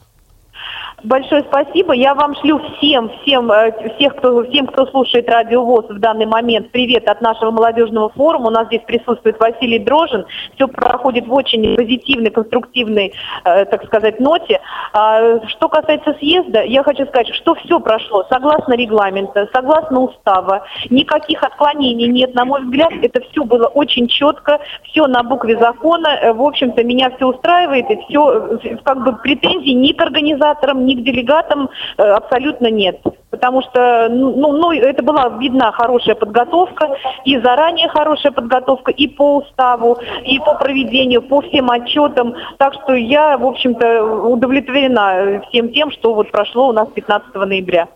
[1.03, 1.93] Большое спасибо.
[1.93, 6.27] Я вам шлю всем, всем, э, всех, кто, всем, кто слушает Радио ВОЗ в данный
[6.27, 8.47] момент, привет от нашего молодежного форума.
[8.47, 10.25] У нас здесь присутствует Василий Дрожин.
[10.55, 13.13] Все проходит в очень позитивной, конструктивной,
[13.45, 14.61] э, так сказать, ноте.
[14.93, 20.65] А, что касается съезда, я хочу сказать, что все прошло согласно регламента, согласно устава.
[20.91, 26.09] Никаких отклонений нет, на мой взгляд, это все было очень четко, все на букве закона.
[26.21, 30.90] Э, В общем-то, меня все устраивает, и все, как бы претензий ни к организаторам, ни
[30.95, 32.99] к делегатам э, абсолютно нет.
[33.29, 36.89] Потому что, ну, ну, ну, это была видна хорошая подготовка,
[37.23, 42.35] и заранее хорошая подготовка, и по уставу, и по проведению, по всем отчетам.
[42.57, 47.87] Так что я, в общем-то, удовлетворена всем тем, что вот прошло у нас 15 ноября.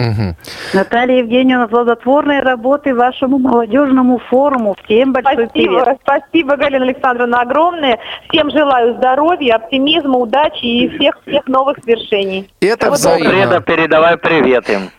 [0.00, 0.34] Мгм.
[0.72, 4.74] Наталья Евгеньевна, плодотворной работы вашему молодежному форуму.
[4.84, 5.98] Всем большой Спасибо, привет.
[6.02, 7.98] спасибо, Галина Александровна, огромное.
[8.30, 12.50] Всем желаю здоровья, оптимизма, удачи и всех всех новых свершений.
[12.62, 13.60] Это Преда, взаимно.
[13.60, 14.90] передавай привет им.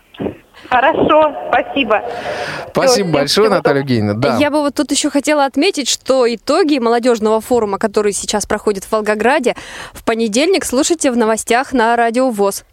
[0.70, 2.04] Хорошо, спасибо.
[2.70, 4.14] Спасибо всем большое, всего Наталья Евгеньевна.
[4.14, 4.38] Да.
[4.38, 8.92] Я бы вот тут еще хотела отметить, что итоги молодежного форума, который сейчас проходит в
[8.92, 9.56] Волгограде,
[9.94, 12.64] в понедельник слушайте в новостях на Радио ВОЗ.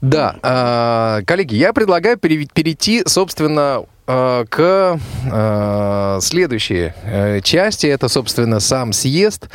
[0.00, 5.00] Да, а, коллеги, я предлагаю пере- перейти, собственно, к
[5.32, 7.86] а, следующей э, части.
[7.86, 9.48] Это, собственно, сам съезд.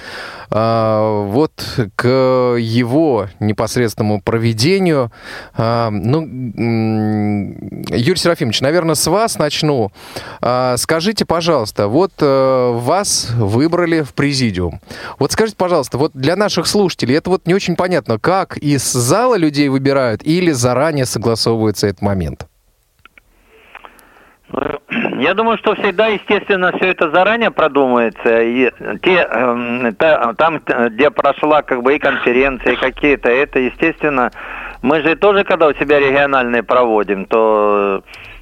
[0.49, 1.51] А, Вот
[1.95, 2.07] к
[2.57, 5.11] его непосредственному проведению.
[5.55, 9.91] А, Ну, м, Юрий Серафимович, наверное, с вас начну.
[10.41, 14.81] А, Скажите, пожалуйста, вот э, вас выбрали в президиум.
[15.19, 19.35] Вот скажите, пожалуйста, вот для наших слушателей это вот не очень понятно, как из зала
[19.35, 22.48] людей выбирают или заранее согласовывается этот момент?
[24.51, 28.41] Ну, Я думаю, что всегда, естественно, все это заранее продумывается.
[28.41, 29.25] И те,
[29.97, 34.31] та- там, где прошла как бы и конференция, и какие-то, это, естественно,
[34.81, 38.01] мы же тоже, когда у себя региональные проводим, то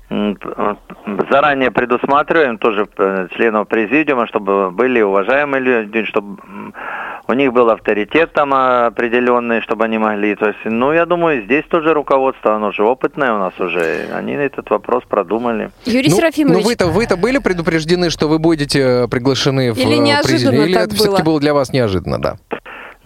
[0.10, 6.42] заранее предусматриваем тоже э, членов президиума, чтобы были уважаемые люди, чтобы
[7.28, 10.36] у них был авторитет там э, определенный, чтобы они могли.
[10.36, 14.08] То есть, ну, я думаю, здесь тоже руководство, оно же опытное у нас уже.
[14.14, 15.72] Они этот вопрос продумали.
[15.86, 19.98] Юрий ну, Серафимович, Ну, вы-то, вы-то были предупреждены, что вы будете приглашены в Или э,
[19.98, 20.66] неожиданно президиум?
[20.66, 21.34] Или так это все-таки было?
[21.34, 22.38] было для вас неожиданно, да?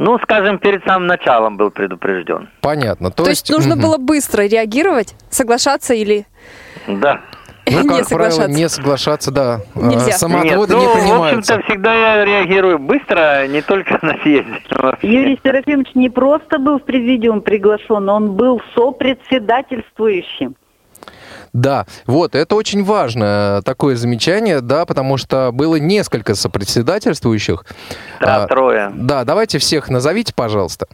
[0.04, 2.50] Ну, скажем, перед самым началом был предупрежден.
[2.62, 3.12] Понятно.
[3.12, 3.84] То, то есть нужно мгм.
[3.84, 6.26] было быстро реагировать, соглашаться или
[6.88, 7.22] Да.
[7.68, 8.48] Ну, не как правило, соглашаться?
[8.50, 9.60] не соглашаться, да.
[9.76, 10.14] Нельзя.
[10.14, 11.54] Самоотводы Нет, не ну, в принимаются.
[11.54, 14.60] общем-то, всегда я реагирую быстро, не только на съезде.
[14.72, 15.08] вообще.
[15.08, 20.56] Юрий Серафимович не просто был в президиум приглашен, он был сопредседательствующим.
[21.54, 27.66] Да, вот, это очень важно, такое замечание, да, потому что было несколько сопредседательствующих.
[28.22, 28.92] Да, А, трое.
[28.94, 30.88] Да, давайте всех назовите, пожалуйста.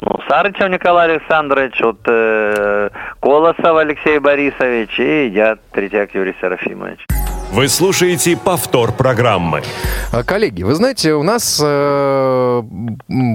[0.00, 2.90] Ну, Сарычев Николай Александрович, вот, э,
[3.20, 7.06] Колосов Алексей Борисович и я, Третьяк Юрий Серафимович.
[7.52, 9.62] Вы слушаете повтор программы.
[10.10, 12.62] А, Коллеги, вы знаете, у нас э,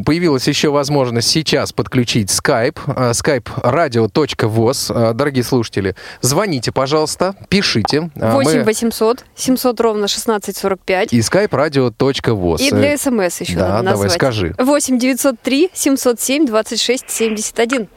[0.06, 4.91] появилась еще возможность сейчас подключить Skype, э, skype radio.voz.
[5.12, 8.10] Э, Дорогие слушатели, звоните, пожалуйста, пишите.
[8.15, 11.13] Э, 8 мы- 800 700 ровно 1645.
[11.13, 12.60] И skype radio.voz.
[12.62, 14.12] И для СМС еще да, надо давай, назвать.
[14.13, 14.56] скажи.
[14.58, 17.88] 8 903 707 26 71.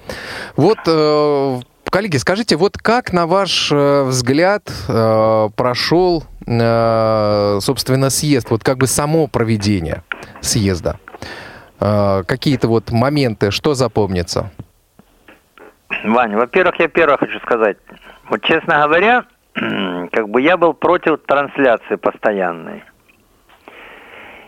[0.56, 8.50] Вот, э, коллеги, скажите, вот как, на ваш э, взгляд, э, прошел, э, собственно, съезд,
[8.50, 10.03] вот как бы само проведение
[10.40, 10.98] съезда?
[11.79, 14.50] Какие-то вот моменты, что запомнится?
[16.05, 17.79] Вань, во-первых, я первое хочу сказать.
[18.29, 19.24] Вот, честно говоря,
[20.12, 22.85] как бы я был против трансляции постоянной.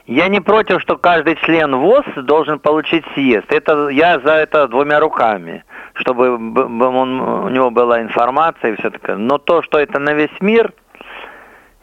[0.07, 3.47] Я не против, что каждый член ВОЗ должен получить съезд.
[3.53, 9.17] Это я за это двумя руками, чтобы он, у него была информация и все такое.
[9.17, 10.73] Но то, что это на весь мир,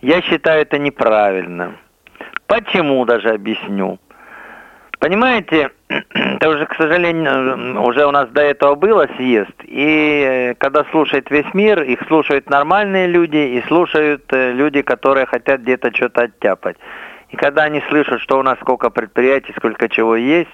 [0.02, 1.78] я считаю это неправильно.
[2.48, 4.00] Почему даже объясню.
[5.00, 10.84] Понимаете, это уже, к сожалению, уже у нас до этого было съезд, и э, когда
[10.92, 16.24] слушает весь мир, их слушают нормальные люди и слушают э, люди, которые хотят где-то что-то
[16.24, 16.76] оттяпать.
[17.30, 20.50] И когда они слышат, что у нас сколько предприятий, сколько чего есть,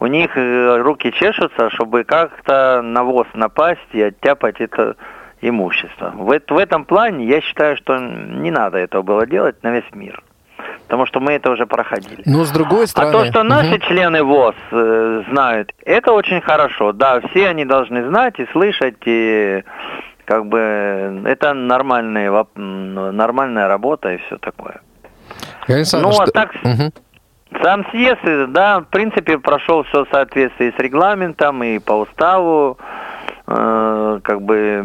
[0.00, 4.96] у них э, руки чешутся, чтобы как-то на ВОЗ напасть и оттяпать это
[5.40, 6.12] имущество.
[6.14, 10.22] В, в этом плане я считаю, что не надо этого было делать на весь мир.
[10.84, 12.22] Потому что мы это уже проходили.
[12.26, 13.12] Но с другой А стороны...
[13.12, 13.80] то, что наши Мгм.
[13.80, 16.92] члены ВОЗ э, знают, это очень хорошо.
[16.92, 19.64] Да, все они должны знать и слышать, и
[20.26, 22.30] как бы это м, нормальная
[23.68, 24.80] работа и все такое.
[26.02, 26.92] Ну, а так- Мгм.
[27.62, 32.78] Сам съезд, э, да, в принципе, прошел все в соответствии с регламентом и по уставу.
[33.46, 34.82] Э, как бы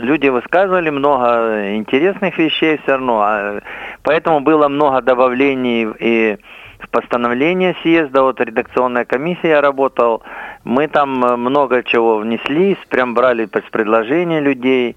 [0.00, 3.60] люди высказывали много интересных вещей все равно, а,
[4.04, 6.38] поэтому было много добавлений и
[6.78, 10.22] в постановление съезда, вот редакционная комиссия я работал,
[10.64, 14.96] мы там э, много чего внесли, прям брали предложения людей,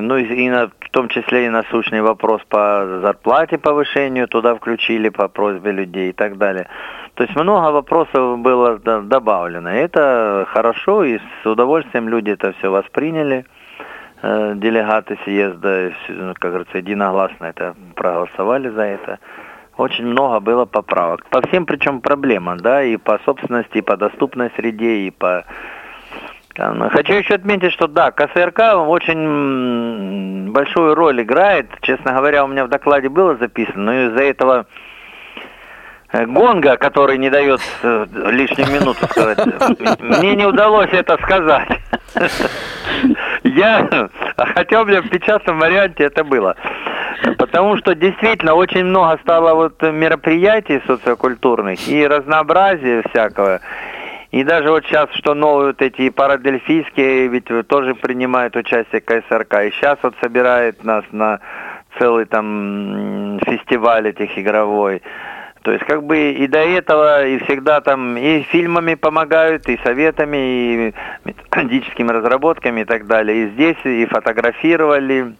[0.00, 5.08] ну и, и на, в том числе и насущный вопрос по зарплате повышению туда включили
[5.08, 6.68] по просьбе людей и так далее.
[7.14, 9.70] То есть много вопросов было добавлено.
[9.70, 13.44] Это хорошо, и с удовольствием люди это все восприняли.
[14.22, 19.18] Э, делегаты съезда, ну, как говорится, единогласно это проголосовали за это.
[19.78, 21.24] Очень много было поправок.
[21.30, 25.44] По всем причем проблемам, да, и по собственности, и по доступной среде, и по
[26.90, 31.66] Хочу еще отметить, что да, КСРК очень большую роль играет.
[31.80, 34.66] Честно говоря, у меня в докладе было записано, но из-за этого
[36.12, 39.38] э, гонга, который не дает э, лишнюю минуту сказать,
[40.00, 41.68] мне не удалось это сказать.
[43.44, 46.56] Я, у меня в печатном варианте это было.
[47.38, 53.60] Потому что действительно очень много стало вот мероприятий социокультурных и разнообразия всякого.
[54.30, 59.54] И даже вот сейчас, что новые вот эти парадельфийские, ведь тоже принимают участие КСРК.
[59.64, 61.40] И сейчас вот собирает нас на
[61.98, 65.02] целый там фестиваль этих игровой.
[65.62, 70.36] То есть как бы и до этого, и всегда там и фильмами помогают, и советами,
[70.36, 73.44] и методическими разработками и так далее.
[73.44, 75.34] И здесь и фотографировали,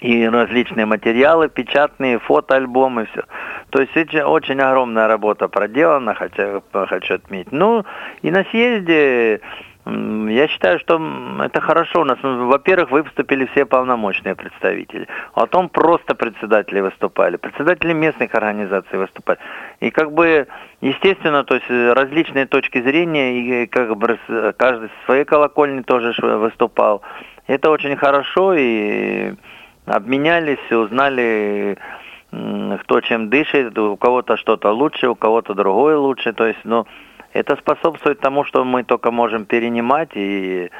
[0.00, 3.24] и различные материалы, печатные, фотоальбомы, все.
[3.70, 7.52] То есть это очень огромная работа проделана, хотя хочу отметить.
[7.52, 7.84] Ну,
[8.22, 9.40] и на съезде
[9.86, 11.00] я считаю, что
[11.44, 12.00] это хорошо.
[12.00, 15.06] У нас, во-первых, выступили все полномочные представители.
[15.34, 17.36] А потом просто председатели выступали.
[17.36, 19.38] Председатели местных организаций выступали.
[19.78, 20.48] И как бы,
[20.80, 24.18] естественно, то есть различные точки зрения, и как бы
[24.56, 27.02] каждый со своей колокольни тоже выступал.
[27.46, 29.34] Это очень хорошо, и
[29.86, 31.78] обменялись, узнали,
[32.30, 36.32] кто чем дышит, у кого-то что-то лучше, у кого-то другое лучше.
[36.32, 36.86] То есть, ну,
[37.32, 40.70] это способствует тому, что мы только можем перенимать и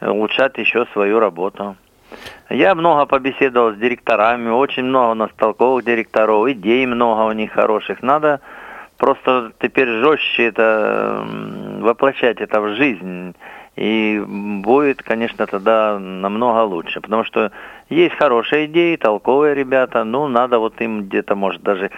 [0.00, 1.76] улучшать еще свою работу.
[2.48, 7.52] Я много побеседовал с директорами, очень много у нас толковых директоров, идей много у них
[7.52, 8.02] хороших.
[8.02, 8.40] Надо
[8.96, 11.26] просто теперь жестче это
[11.80, 13.34] воплощать это в жизнь.
[13.74, 17.00] И будет, конечно, тогда намного лучше.
[17.00, 17.50] Потому что
[17.88, 21.90] есть хорошие идеи, толковые ребята, ну, надо вот им где-то, может, даже...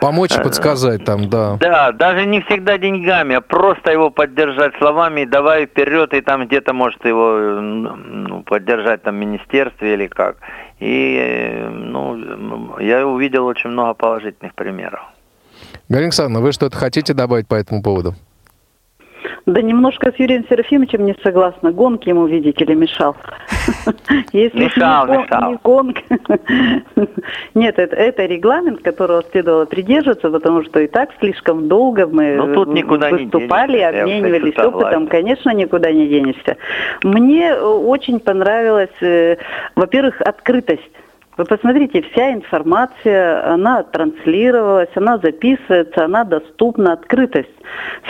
[0.00, 1.56] Помочь и э, подсказать там, да.
[1.60, 6.72] Да, даже не всегда деньгами, а просто его поддержать словами, давай вперед, и там где-то,
[6.72, 10.36] может, его ну, поддержать там в министерстве или как.
[10.80, 15.00] И, ну, я увидел очень много положительных примеров.
[15.88, 18.14] Галина Александровна, вы что-то хотите добавить по этому поводу?
[19.46, 21.70] Да немножко с Юрием Серафимовичем не согласна.
[21.70, 23.14] Гонки ему, видите ли, мешал.
[24.32, 26.02] Если мешал, не, гонка.
[27.54, 32.54] Нет, это, это регламент, которого следовало придерживаться, потому что и так слишком долго мы ну,
[32.54, 35.08] тут никуда выступали, не обменивались опытом.
[35.08, 36.56] Конечно, никуда не денешься.
[37.02, 39.36] Мне очень понравилась, э,
[39.76, 40.90] во-первых, открытость
[41.36, 47.48] вы посмотрите, вся информация, она транслировалась, она записывается, она доступна, открытость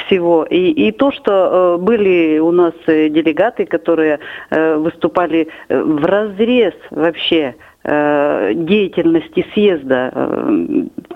[0.07, 0.45] всего.
[0.45, 4.21] И, и то, что э, были у нас э, делегаты, которые
[4.51, 7.55] э, выступали э, в разрез вообще
[7.87, 10.11] Э, деятельности съезда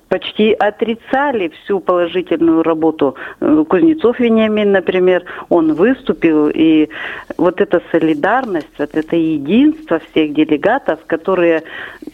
[0.09, 3.17] почти отрицали всю положительную работу.
[3.41, 6.89] Э, Кузнецов Вениамин, например, он выступил, и
[7.37, 11.63] вот эта солидарность, вот это единство всех делегатов, которые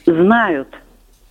[0.07, 0.69] знают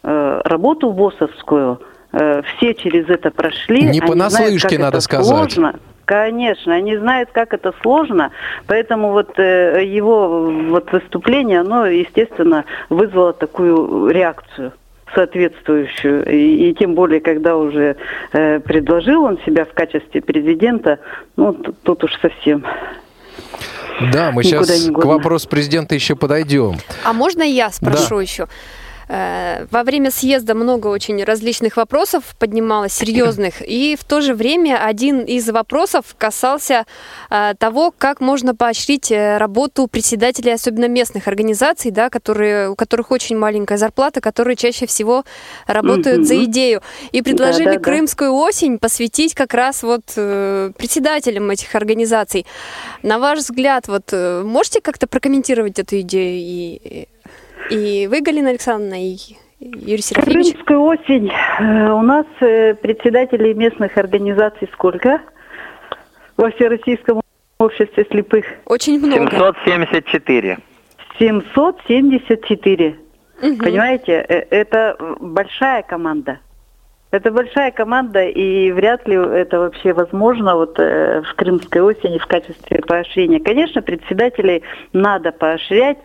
[0.05, 1.79] работу ВОСовскую,
[2.11, 3.83] все через это прошли.
[3.83, 5.25] Не понаслышке, надо сказать.
[5.25, 5.79] Сложно.
[6.05, 8.31] Конечно, они знают, как это сложно,
[8.67, 14.73] поэтому вот э, его вот выступление, оно, естественно, вызвало такую реакцию
[15.13, 16.25] соответствующую.
[16.25, 17.95] И, и тем более, когда уже
[18.31, 20.99] э, предложил он себя в качестве президента,
[21.35, 22.65] ну, тут, тут уж совсем
[24.11, 26.77] да, мы сейчас к вопросу президента еще подойдем.
[27.03, 28.21] А можно я спрошу да.
[28.21, 28.47] еще?
[29.13, 34.83] Э, во время съезда много очень различных вопросов поднималось, серьезных, и в то же время
[34.83, 36.85] один из вопросов касался
[37.29, 43.11] э, того, как можно поощрить э, работу председателей, особенно местных организаций, да, которые, у которых
[43.11, 45.25] очень маленькая зарплата, которые чаще всего
[45.67, 46.23] работают mm-hmm.
[46.23, 46.81] за идею.
[47.11, 48.37] И предложили да, да, Крымскую да.
[48.37, 52.47] осень посвятить как раз вот председателям этих организаций.
[53.03, 57.07] На ваш взгляд, вот можете как-то прокомментировать эту идею и
[57.69, 59.17] и вы, Галина Александровна, и,
[59.59, 60.53] Юрий Серафимович?
[60.53, 61.31] Крымская осень.
[61.59, 65.21] Э, У нас э, председателей местных организаций сколько?
[66.37, 67.21] Во Всероссийском
[67.59, 68.45] обществе слепых?
[68.65, 69.29] Очень много.
[69.65, 70.57] 774.
[71.19, 72.95] 774.
[73.41, 73.57] Мгм.
[73.57, 76.39] Понимаете, э, это большая команда.
[77.11, 82.25] Это большая команда, и вряд ли это вообще возможно вот э, в Крымской осени в
[82.25, 83.39] качестве поощрения.
[83.39, 85.99] Конечно, председателей надо поощрять.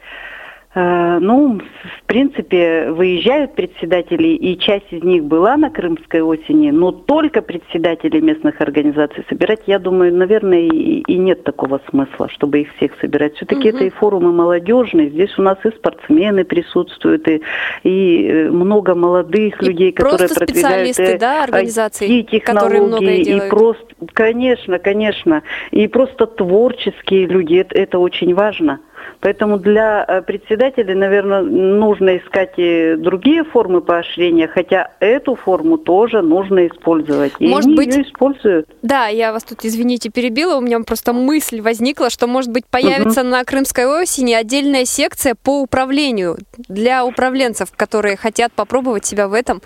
[0.79, 6.93] Э, Ну, в принципе, выезжают председатели, и часть из них была на Крымской осени, но
[6.93, 12.69] только председатели местных организаций собирать, я думаю, наверное, и, и нет такого смысла, чтобы их
[12.77, 13.35] всех собирать.
[13.35, 17.43] Все-таки это и форумы молодежные, здесь у нас и спортсмены присутствуют, и,
[17.83, 23.17] и э, много молодых людей, которые просто продвигают специалисты, э, да, организаций, IT-технологии, которые многое
[23.17, 23.51] и делают.
[23.51, 28.79] просто, конечно, конечно, и просто творческие люди, это, это очень важно.
[29.21, 36.23] Поэтому для э, председателей, наверное, нужно искать и другие формы поощрения, хотя эту форму тоже
[36.23, 37.33] нужно использовать.
[37.39, 38.69] И Может они быть, ее используют.
[38.83, 40.57] Да, я вас тут, извините, перебила.
[40.57, 45.63] У меня просто мысль возникла, что, может быть, появится на Крымской осени отдельная секция по
[45.63, 46.37] управлению
[46.69, 49.61] для управленцев, которые хотят попробовать себя в этом.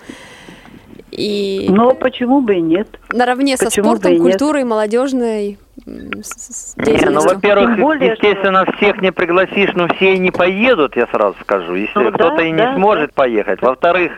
[1.11, 2.87] И Но почему бы и нет?
[3.11, 9.11] наравне со почему бы спортом, культурой, молодежной Не, ну, во-первых, более, что- естественно, всех не
[9.11, 12.57] пригласишь, но все и не поедут, я сразу скажу, если Ну, кто-то да, и не
[12.57, 13.61] да, сможет поехать.
[13.61, 14.13] Во-вторых,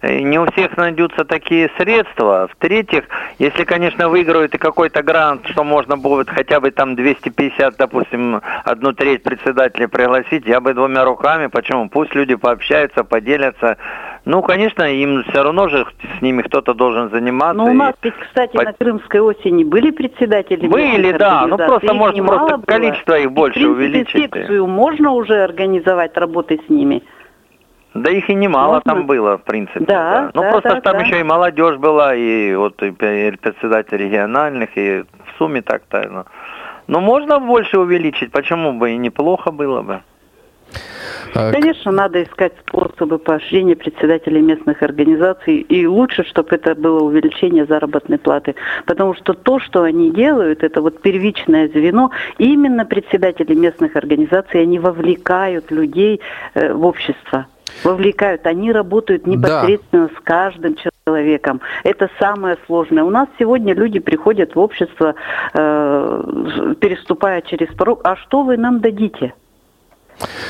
[0.00, 2.48] э, не у всех найдутся такие средства.
[2.52, 3.04] В-третьих,
[3.38, 8.92] если, конечно, выиграют и какой-то грант, что можно будет хотя бы там 250, допустим, одну
[8.92, 11.88] треть председателя пригласить, я бы двумя руками, почему?
[11.88, 13.76] Пусть люди пообщаются, поделятся.
[14.26, 15.86] Ну, конечно, им все равно же
[16.18, 17.54] с ними кто-то должен заниматься.
[17.56, 21.86] Ну, у нас ведь, кстати, По- на Крымской осени были председатели Были, да, ну, просто,
[21.86, 22.66] немало просто было.
[22.66, 24.34] количество их И, больше в принципе, увеличить.
[24.34, 27.02] секцию можно уже организовать работы с ними.
[27.94, 28.92] Да их и немало Можно?
[28.92, 29.80] там было, в принципе.
[29.84, 31.04] Да, Ну да, просто да, там да.
[31.04, 36.08] еще и молодежь была, и вот и и председатель региональных, и в сумме так-то.
[36.08, 36.24] Ну.
[36.86, 40.00] Ну, можно больше увеличить, почему бы и неплохо было бы.
[41.32, 48.18] Конечно, надо искать способы поощрения председателей местных организаций, и лучше, чтобы это было увеличение заработной
[48.18, 48.54] платы,
[48.86, 54.78] потому что то, что они делают, это вот первичное звено, именно председатели местных организаций, они
[54.78, 56.20] вовлекают людей
[56.54, 57.46] э, в общество,
[57.84, 61.60] вовлекают, они работают непосредственно с каждым человеком.
[61.84, 63.04] Это самое сложное.
[63.04, 65.14] У нас сегодня люди приходят в общество,
[65.54, 69.34] э, переступая через порог, а что вы нам дадите?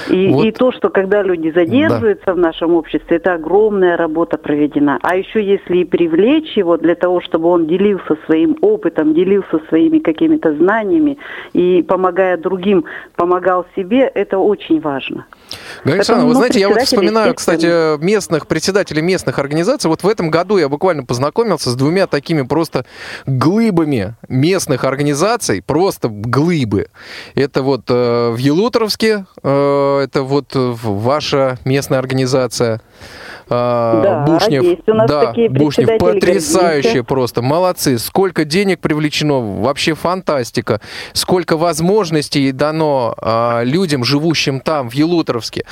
[0.09, 0.45] И, Вот.
[0.45, 4.99] и то, что когда люди задерживаются в нашем обществе, это огромная работа проведена.
[5.03, 9.99] А еще если и привлечь его для того, чтобы он делился своим опытом, делился своими
[9.99, 11.19] какими-то знаниями
[11.53, 12.85] и, помогая другим,
[13.17, 15.27] помогал себе, это очень важно.
[15.85, 19.89] Галина Александровна, вы знаете, я вот вспоминаю, кстати, местных председателей местных организаций.
[19.89, 22.85] Вот в этом году я буквально познакомился с двумя такими просто
[23.27, 26.87] глыбами местных организаций, просто глыбы.
[27.35, 32.81] Это вот э, в Елуторовске, э, это вот э, ваша местная организация.
[33.51, 37.99] Э, Да, Бушнев, есть у нас да, такие Бушнев, потрясающе просто, молодцы.
[37.99, 40.81] Сколько денег привлечено, вообще фантастика.
[41.13, 45.65] Сколько возможностей дано а, людям, живущим там, в Елуторовске.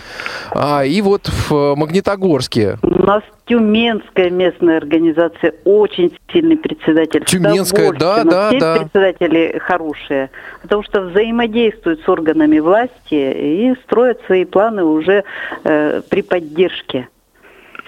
[0.50, 2.78] А, и вот в Магнитогорске.
[2.82, 7.24] У нас Тюменская местная организация, очень сильный председатель.
[7.24, 8.76] Тюменская, да, да, Все да.
[8.76, 15.24] председатели хорошие, потому что взаимодействуют с органами власти и строят свои планы уже
[15.64, 17.08] э, при поддержке.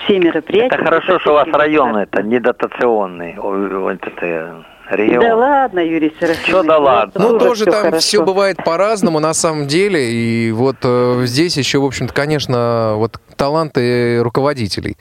[0.04, 0.74] Все мероприятия.
[0.74, 5.20] Это хорошо, что у вас район это не дотационный, ой, вот это э, регион.
[5.20, 6.48] Да ладно, Юрий Серафимович.
[6.48, 7.12] Что да ладно?
[7.20, 7.98] Ну, Тоже всё там хорошо.
[7.98, 10.10] все бывает по-разному, на самом деле.
[10.10, 14.96] И вот э, здесь еще, в общем-то, конечно, вот таланты руководителей,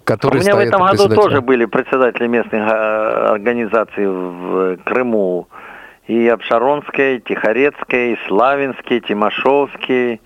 [0.00, 5.48] У которые меня в этом у году тоже были председатели местных э, организаций в Крыму.
[6.06, 10.20] И Обшаронской, и Тихорецкой, и Славянский, Тимошовский,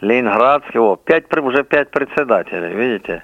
[0.00, 0.80] Ленинградский.
[0.80, 3.22] О, пять, уже пять председателей, видите?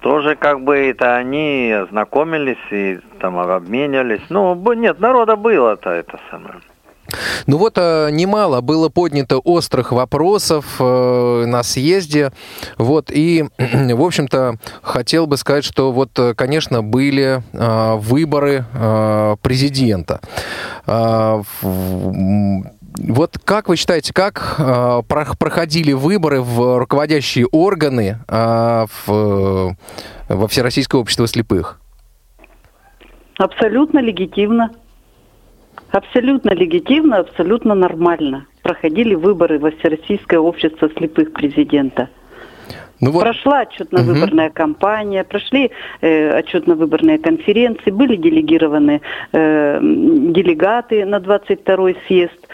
[0.00, 4.22] Тоже как бы это они ознакомились и там обменивались.
[4.28, 6.54] Ну, нет, народа было-то это самое.
[7.46, 12.32] Ну вот э, немало было поднято острых вопросов э, на съезде.
[12.76, 18.64] Вот, и, в общем-то, хотел бы сказать, что вот, э, конечно, были выборы
[19.42, 20.20] президента.
[22.98, 30.34] Вот как вы считаете, как э, про- проходили выборы в руководящие органы э, в, э,
[30.34, 31.80] во Всероссийское общество слепых?
[33.38, 34.70] Абсолютно легитимно.
[35.90, 38.46] Абсолютно легитимно, абсолютно нормально.
[38.62, 42.08] Проходили выборы во Всероссийское общество слепых президента.
[43.00, 43.22] Ну, вот...
[43.22, 44.54] Прошла отчетно-выборная угу.
[44.54, 45.70] кампания, прошли
[46.00, 49.00] э, отчетно-выборные конференции, были делегированы
[49.32, 52.48] э, делегаты на 22-й съезд.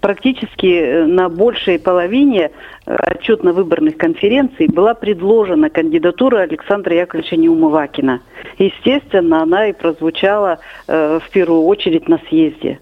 [0.00, 2.50] Практически э, на большей половине
[2.86, 8.20] э, отчетно-выборных конференций была предложена кандидатура Александра Яковлевича Неумывакина.
[8.58, 12.78] Естественно, она и прозвучала э, в первую очередь на съезде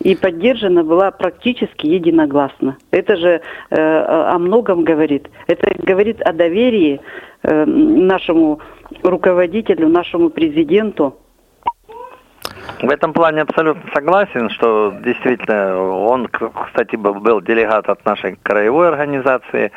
[0.00, 2.76] и поддержана была практически единогласно.
[2.90, 3.40] Это же
[3.70, 5.28] э, о многом говорит.
[5.46, 7.00] Это говорит о доверии
[7.42, 8.60] э, нашему
[9.02, 11.16] руководителю, нашему президенту.
[12.80, 19.72] В этом плане абсолютно согласен, что действительно он, кстати, был делегат от нашей краевой организации.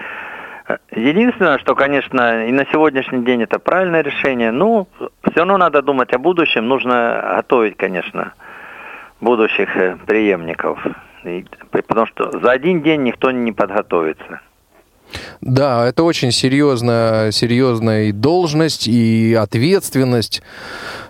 [0.91, 6.13] Единственное, что, конечно, и на сегодняшний день это правильное решение, ну, все равно надо думать
[6.13, 8.33] о будущем, нужно готовить, конечно,
[9.21, 10.79] будущих э, преемников.
[11.71, 14.41] Потому что за один день никто не подготовится.
[15.41, 20.41] Да, это очень серьезная, серьезная и должность, и ответственность.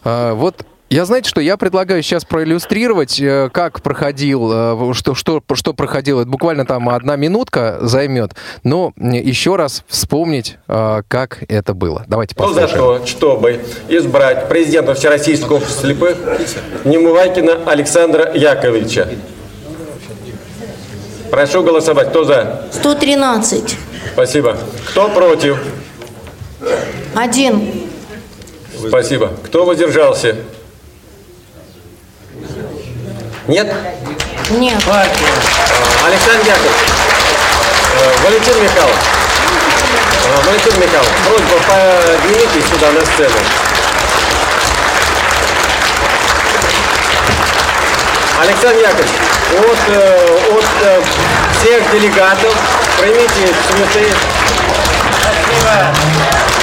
[0.03, 5.41] А, вот я, знаете, что я предлагаю сейчас проиллюстрировать, э, как проходил, э, что, что,
[5.53, 6.21] что проходило.
[6.21, 8.33] Это буквально там одна минутка займет,
[8.63, 12.05] но еще раз вспомнить, э, как это было.
[12.07, 12.69] Давайте послушаем.
[12.77, 13.59] Ну, за то, чтобы
[13.89, 16.17] избрать президента Всероссийского общества слепых
[16.85, 19.09] Немывакина Александра Яковлевича.
[21.29, 22.09] Прошу голосовать.
[22.09, 22.67] Кто за?
[22.71, 23.77] 113.
[24.13, 24.57] Спасибо.
[24.89, 25.61] Кто против?
[27.13, 27.87] Один.
[28.87, 29.33] Спасибо.
[29.43, 30.37] Кто воздержался?
[33.47, 33.73] Нет?
[34.49, 34.83] Нет.
[34.83, 35.27] Партия.
[36.05, 36.75] Александр Яковлевич.
[37.93, 38.95] Э, Валентин Михайлович.
[40.25, 43.39] Э, Валентин Михайлович, просьба поднимитесь сюда на сцену.
[48.41, 49.11] Александр Яковлевич,
[49.53, 52.53] от, э, от всех делегатов
[52.99, 54.13] примите цветы.
[55.21, 56.56] Спасибо.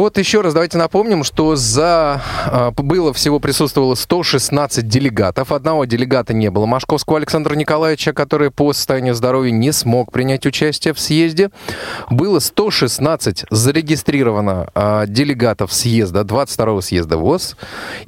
[0.00, 5.52] Вот еще раз давайте напомним, что за а, было всего присутствовало 116 делегатов.
[5.52, 6.64] Одного делегата не было.
[6.64, 11.50] Машковского Александра Николаевича, который по состоянию здоровья не смог принять участие в съезде.
[12.08, 17.54] Было 116 зарегистрировано а, делегатов съезда, 22-го съезда ВОЗ.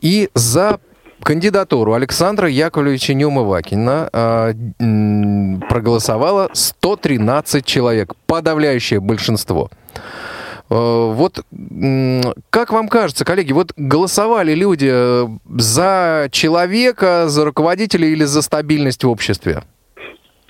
[0.01, 0.79] И за
[1.23, 4.55] кандидатуру Александра Яковлевича Неумывакина э,
[5.69, 9.69] проголосовало 113 человек, подавляющее большинство.
[10.73, 11.45] Э, вот
[12.51, 19.05] как вам кажется, коллеги, вот голосовали люди э, за человека, за руководителя или за стабильность
[19.05, 19.63] в обществе?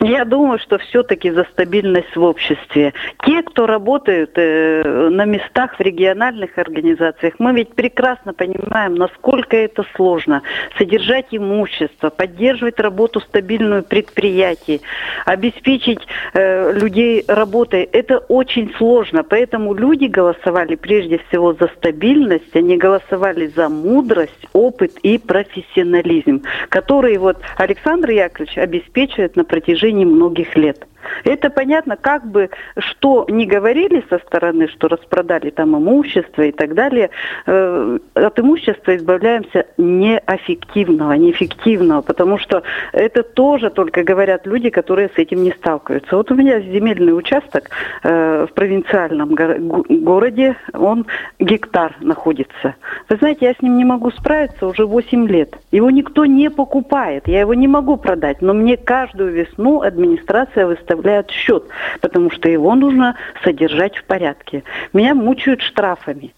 [0.03, 2.93] Я думаю, что все-таки за стабильность в обществе.
[3.25, 9.85] Те, кто работают э, на местах в региональных организациях, мы ведь прекрасно понимаем, насколько это
[9.95, 10.43] сложно.
[10.77, 14.81] Содержать имущество, поддерживать работу стабильную предприятий,
[15.25, 16.01] обеспечить
[16.35, 19.23] э, людей работой, это очень сложно.
[19.23, 27.19] Поэтому люди голосовали прежде всего за стабильность, они голосовали за мудрость, опыт и профессионализм, который
[27.19, 30.87] вот Александр Яковлевич обеспечивает на протяжении протяжении многих лет.
[31.25, 36.75] Это понятно, как бы что ни говорили со стороны, что распродали там имущество и так
[36.75, 37.11] далее,
[37.47, 45.19] э, от имущества избавляемся неэффективного, неэффективного, потому что это тоже только говорят люди, которые с
[45.19, 46.17] этим не сталкиваются.
[46.17, 47.71] Вот у меня земельный участок
[48.03, 51.07] э, в провинциальном го- городе, он
[51.39, 52.75] гектар находится.
[53.09, 55.57] Вы знаете, я с ним не могу справиться уже 8 лет.
[55.71, 60.92] Его никто не покупает, я его не могу продать, но мне каждую весну администрация выставляет
[60.95, 61.65] выставляют счет,
[62.01, 64.65] потому что его нужно содержать в порядке.
[64.93, 66.35] Меня мучают штрафами.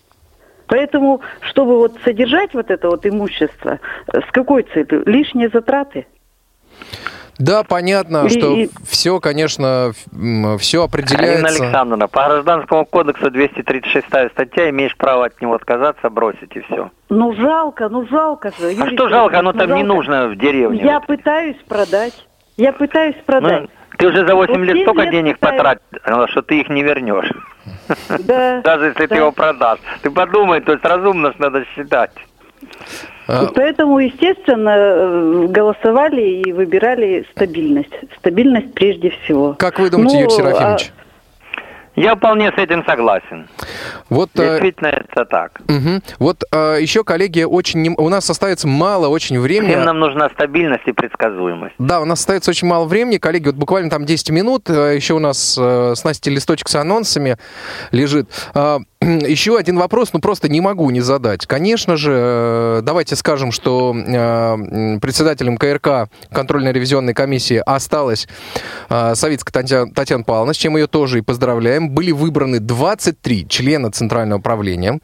[0.66, 3.80] Поэтому, чтобы вот содержать вот это вот имущество,
[4.12, 5.02] э, с какой целью?
[5.04, 6.06] Лишние затраты.
[7.38, 8.68] Да, понятно, и, что и...
[8.88, 9.92] все, конечно,
[10.58, 11.46] все определяется.
[11.46, 16.90] Алина Александровна, по гражданскому кодексу 236 статья, имеешь право от него отказаться, бросить и все.
[17.10, 18.74] Ну жалко, ну жалко же.
[18.80, 19.82] А что жалко, оно ну, там жалко.
[19.82, 20.82] не нужно в деревне.
[20.82, 22.14] Я пытаюсь продать.
[22.56, 23.62] Я пытаюсь продать.
[23.62, 23.68] Ну,
[23.98, 25.82] ты уже за 8 лет столько денег потратил,
[26.28, 27.30] что ты их не вернешь.
[28.20, 28.60] Да.
[28.64, 29.78] Даже если ты его продашь.
[30.02, 32.12] Ты подумай, то есть разумно что надо считать.
[33.26, 33.46] А...
[33.54, 37.92] Поэтому, естественно, э, голосовали и выбирали стабильность.
[38.18, 39.54] Стабильность прежде всего.
[39.54, 40.92] Как вы думаете, ну, Юрий Серафимович?
[40.96, 41.03] А
[41.96, 43.48] я вполне с этим согласен.
[44.08, 45.02] Вот, э, Действительно, э...
[45.08, 45.60] это так.
[45.68, 46.00] Угу.
[46.18, 49.70] Вот э, еще, коллеги, очень у нас остается мало очень времени.
[49.70, 51.74] Всем нам нужна стабильность и предсказуемость.
[51.78, 53.18] Да, у нас остается очень мало времени.
[53.18, 54.68] Коллеги, вот буквально там 10 минут.
[54.68, 57.38] Э, еще у нас э, с Настей листочек с анонсами
[57.92, 58.28] лежит.
[58.54, 58.78] Э,
[59.26, 61.46] еще один вопрос, ну просто не могу не задать.
[61.46, 68.26] Конечно же, э, давайте скажем, что э, председателем КРК контрольно-ревизионной комиссии осталась
[68.88, 71.90] э, Савицкая Татьяна, Павловна, с чем ее тоже и поздравляем.
[71.90, 75.00] Были выбраны 23 члена Центрального управления,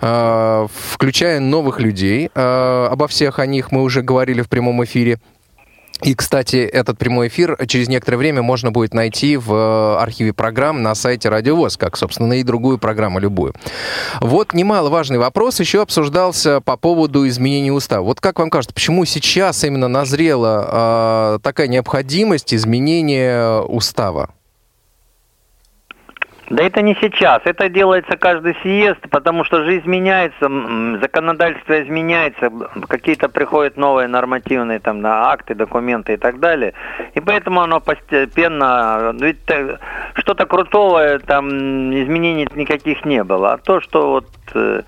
[0.00, 2.30] э, включая новых людей.
[2.34, 5.18] Обо всех о них мы уже говорили в прямом эфире.
[6.02, 10.82] И, кстати, этот прямой эфир через некоторое время можно будет найти в э, архиве программ
[10.82, 13.54] на сайте Радио ВОЗ, как, собственно, и другую программу, любую.
[14.20, 18.04] Вот немаловажный вопрос еще обсуждался по поводу изменения устава.
[18.04, 24.30] Вот как вам кажется, почему сейчас именно назрела э, такая необходимость изменения устава?
[26.50, 30.48] Да это не сейчас, это делается каждый съезд, потому что жизнь меняется,
[31.00, 32.50] законодательство изменяется,
[32.88, 36.72] какие-то приходят новые нормативные там на акты, документы и так далее,
[37.14, 39.40] и поэтому оно постепенно, ведь
[40.14, 41.48] что-то крутого там
[41.92, 44.82] изменений никаких не было, а то, что вот э,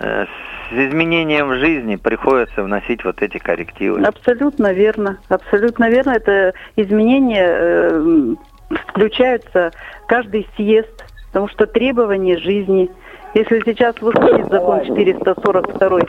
[0.00, 0.26] э,
[0.70, 4.02] с изменением в жизни приходится вносить вот эти коррективы.
[4.02, 8.34] Абсолютно верно, абсолютно верно, это изменения э,
[8.70, 9.72] включаются
[10.06, 12.90] каждый съезд, потому что требования жизни.
[13.34, 16.00] Если сейчас выходит закон 442,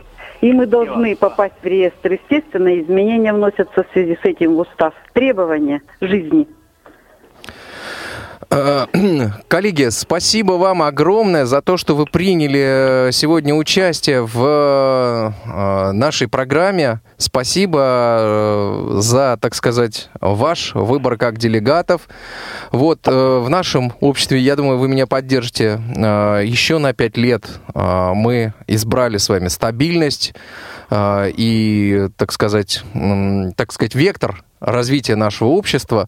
[0.41, 4.93] и мы должны попасть в реестр, естественно, изменения вносятся в связи с этим в устав.
[5.13, 6.47] Требования жизни–
[9.47, 16.29] коллеги, спасибо вам огромное за то, что вы приняли э, сегодня участие в э, нашей
[16.29, 17.01] программе.
[17.17, 22.07] Спасибо за, так сказать, ваш выбор как делегатов.
[22.71, 29.17] Вот в нашем обществе, я думаю, вы меня поддержите, еще на пять лет мы избрали
[29.17, 30.33] с вами стабильность
[30.93, 32.83] и, так сказать,
[33.57, 36.07] так сказать, вектор развития нашего общества.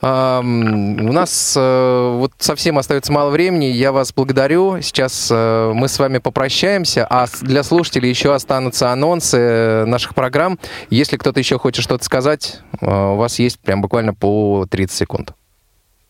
[0.00, 3.64] У нас э, вот совсем остается мало времени.
[3.64, 4.80] Я вас благодарю.
[4.80, 10.58] Сейчас э, мы с вами попрощаемся, а для слушателей еще останутся анонсы э, наших программ.
[10.88, 15.32] Если кто-то еще хочет что-то сказать, у вас есть прям буквально по 30 секунд.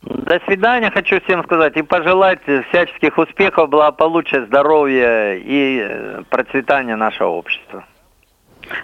[0.03, 7.85] До свидания, хочу всем сказать и пожелать всяческих успехов, благополучия, здоровья и процветания нашего общества.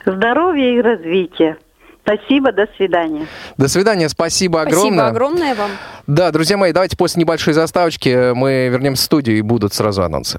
[0.07, 1.59] Здоровья и развития.
[2.05, 3.27] Спасибо, до свидания.
[3.57, 4.83] До свидания, спасибо огромное.
[4.83, 5.71] Спасибо огромное вам.
[6.07, 10.39] Да, друзья мои, давайте после небольшой заставочки мы вернемся в студию и будут сразу анонсы.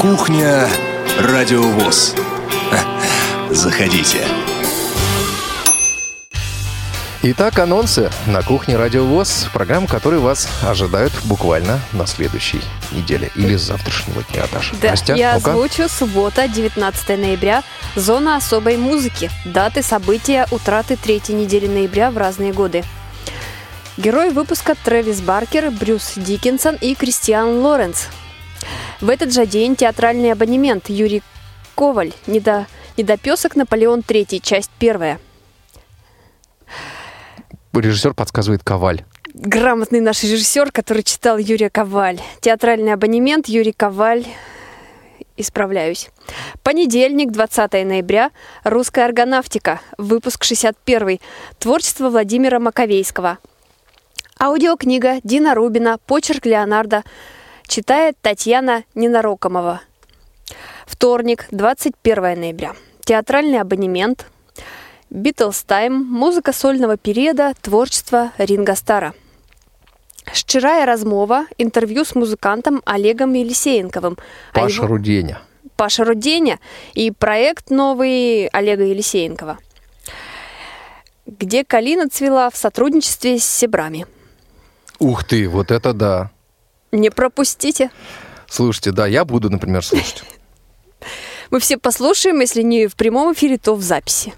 [0.00, 0.66] Кухня
[1.20, 2.16] Радиовоз.
[3.50, 4.18] Заходите.
[7.24, 9.46] Итак, анонсы на кухне Радио ВОЗ.
[9.52, 12.60] Программа, которая вас ожидают буквально на следующей
[12.90, 14.74] неделе или с завтрашнего дня, Даша.
[14.82, 15.88] Да, Настя, я ну озвучу.
[15.88, 17.62] Суббота, 19 ноября.
[17.94, 19.30] Зона особой музыки.
[19.44, 22.82] Даты, события, утраты третьей недели ноября в разные годы.
[23.96, 28.08] Герой выпуска Трэвис Баркер, Брюс Диккенсон и Кристиан Лоренс.
[29.00, 31.22] В этот же день театральный абонемент Юрий
[31.76, 32.66] Коваль, недо,
[32.96, 35.20] недопесок Наполеон III, часть первая–
[37.80, 39.04] режиссер подсказывает Коваль.
[39.34, 42.20] Грамотный наш режиссер, который читал Юрия Коваль.
[42.40, 44.26] Театральный абонемент Юрий Коваль.
[45.38, 46.10] Исправляюсь.
[46.62, 48.30] Понедельник, 20 ноября.
[48.64, 49.80] Русская органавтика.
[49.96, 51.18] Выпуск 61.
[51.58, 53.38] Творчество Владимира Маковейского.
[54.38, 55.98] Аудиокнига Дина Рубина.
[56.06, 57.02] Почерк Леонардо.
[57.66, 59.80] Читает Татьяна Ненарокомова.
[60.86, 62.74] Вторник, 21 ноября.
[63.04, 64.26] Театральный абонемент.
[65.12, 69.12] Битлз Тайм, музыка сольного периода, творчество Ринга Стара.
[70.32, 74.16] Шчырая размова, интервью с музыкантом Олегом Елисеенковым.
[74.54, 74.86] Паша его...
[74.86, 75.42] Руденя.
[75.76, 76.60] Паша Руденя
[76.94, 79.58] и проект новый Олега Елисеенкова,
[81.26, 84.06] где калина цвела в сотрудничестве с Себрами.
[84.98, 86.30] Ух ты, вот это да.
[86.90, 87.90] Не пропустите.
[88.48, 90.24] Слушайте, да, я буду, например, слушать.
[91.50, 94.32] Мы все послушаем, если не в прямом эфире, то в записи.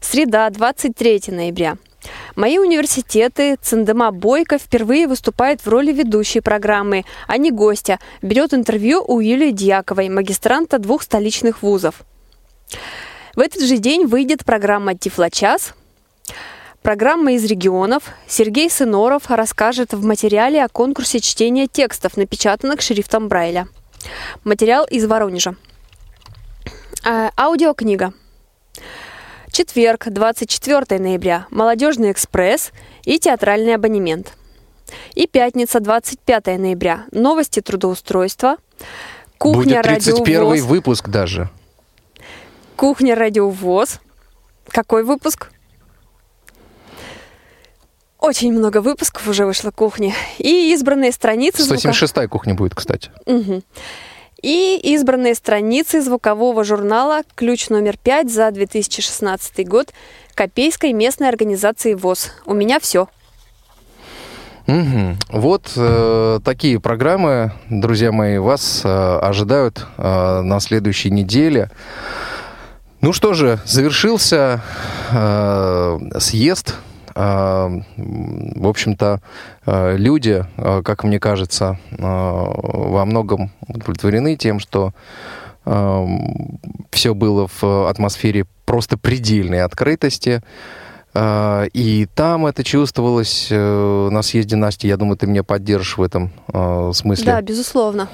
[0.00, 1.76] Среда, 23 ноября.
[2.36, 7.98] Мои университеты Цендема Бойко впервые выступает в роли ведущей программы, а не гостя.
[8.22, 12.02] Берет интервью у Юлии Дьяковой, магистранта двух столичных вузов.
[13.34, 15.74] В этот же день выйдет программа «Тифлочас»,
[16.82, 18.04] Программа из регионов.
[18.26, 23.68] Сергей Сыноров расскажет в материале о конкурсе чтения текстов, напечатанных шрифтом Брайля.
[24.44, 25.56] Материал из Воронежа.
[27.04, 28.14] А, аудиокнига.
[29.52, 31.46] Четверг, 24 ноября.
[31.50, 32.70] Молодежный экспресс
[33.04, 34.34] и театральный абонемент.
[35.14, 37.04] И пятница, 25 ноября.
[37.12, 38.56] Новости трудоустройства.
[39.38, 40.60] Кухня Будет 31 радиовоз.
[40.62, 41.48] выпуск даже.
[42.76, 44.00] Кухня радиовоз.
[44.68, 45.50] Какой выпуск?
[48.18, 50.14] Очень много выпусков уже вышло кухни.
[50.38, 51.62] И избранные страницы...
[51.64, 53.10] звука- 176-я кухня будет, кстати.
[53.26, 53.62] Мгм.
[54.42, 59.92] И избранные страницы звукового журнала «Ключ номер пять» за 2016 год
[60.34, 62.32] Копейской местной организации ВОЗ.
[62.46, 63.08] У меня все.
[64.66, 65.18] Мгм.
[65.28, 71.70] Вот э, такие программы, друзья мои, вас э, ожидают э, на следующей неделе.
[73.00, 74.62] Ну что же, завершился
[75.10, 76.76] э, съезд.
[77.14, 79.20] М, в общем-то,
[79.66, 84.92] э, люди, э, как мне кажется, во многом удовлетворены тем, что
[86.90, 90.42] все было в атмосфере просто предельной открытости.
[91.12, 94.88] А, И там это чувствовалось э, на съезде Насти.
[94.88, 96.30] Я думаю, ты меня поддержишь в этом
[96.94, 97.26] смысле.
[97.26, 98.08] Да, безусловно.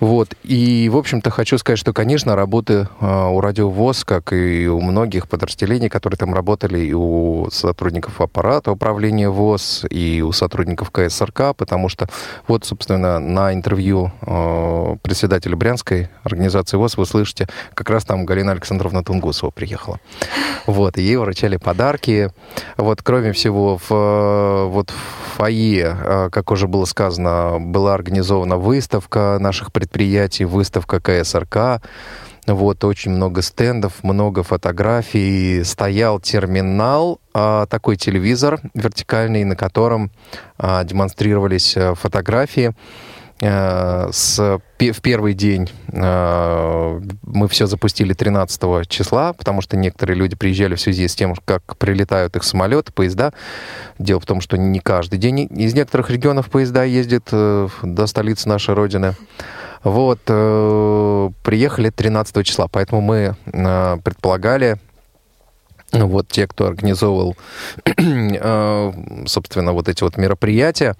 [0.00, 0.34] Вот.
[0.44, 4.80] И, в общем-то, хочу сказать, что, конечно, работы э, у Радио ВОЗ, как и у
[4.80, 11.56] многих подразделений, которые там работали, и у сотрудников аппарата управления ВОЗ, и у сотрудников КСРК,
[11.56, 12.08] потому что
[12.46, 18.52] вот, собственно, на интервью э, председателя Брянской организации ВОЗ вы слышите, как раз там Галина
[18.52, 19.98] Александровна Тунгусова приехала.
[20.66, 22.30] Вот, и ей вручали подарки.
[22.76, 29.38] Вот, кроме всего, в, вот в фойе, э, как уже было сказано, была организована выставка
[29.40, 31.82] наших предприятий, выставка КСРК.
[32.46, 35.62] Вот, очень много стендов, много фотографий.
[35.64, 40.10] Стоял терминал, а, такой телевизор вертикальный, на котором
[40.58, 42.74] а, демонстрировались э, фотографии.
[43.40, 44.38] Э, С,
[44.78, 50.80] в первый день э, мы все запустили 13 числа, потому что некоторые люди приезжали в
[50.80, 53.32] связи с тем, как прилетают их самолеты, поезда.
[53.98, 58.74] Дело в том, что не каждый день из некоторых регионов поезда ездят до столицы нашей
[58.74, 59.14] Родины.
[59.84, 64.78] Вот, э, приехали 13 числа, поэтому мы э, предполагали,
[65.92, 67.36] вот те, кто организовывал,
[67.96, 68.92] э,
[69.26, 70.96] собственно, вот эти вот мероприятия.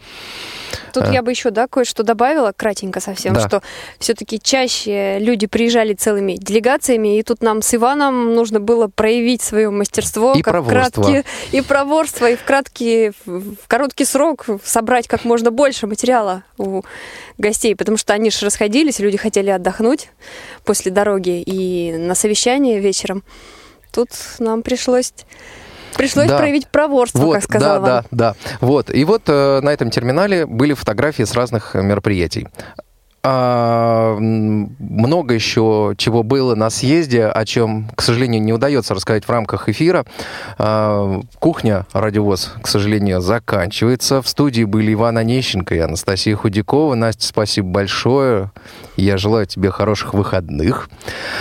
[0.93, 3.47] Тут Э, я бы еще, да, кое-что добавила, кратенько совсем, Да.
[3.47, 3.63] что
[3.99, 9.71] все-таки чаще люди приезжали целыми делегациями, и тут нам с Иваном нужно было проявить свое
[9.71, 11.03] мастерство, И как проворство.
[11.03, 16.83] кратки- и проворство, и в краткий, в короткий срок собрать как можно больше материала у
[17.37, 20.09] гостей, потому что они же расходились, люди хотели отдохнуть
[20.65, 23.23] после дороги и на совещание вечером.
[23.99, 25.13] Тут нам пришлось
[25.97, 26.39] пришлось Да.
[26.39, 28.05] проявить проворство, Вот, как сказал да, Иван.
[28.13, 28.57] да, да.
[28.61, 28.95] Вот.
[28.95, 32.47] И вот э, на этом терминале были фотографии с разных мероприятий.
[33.23, 39.31] А, много еще чего было на съезде, о чем, к сожалению, не удается рассказать в
[39.31, 40.05] рамках эфира.
[40.59, 44.23] А, кухня радиовоз, к сожалению, заканчивается.
[44.23, 46.95] В студии были Иван Онищенко и Анастасия Худякова.
[46.95, 48.51] Настя, спасибо большое.
[48.97, 50.89] Я желаю тебе хороших выходных.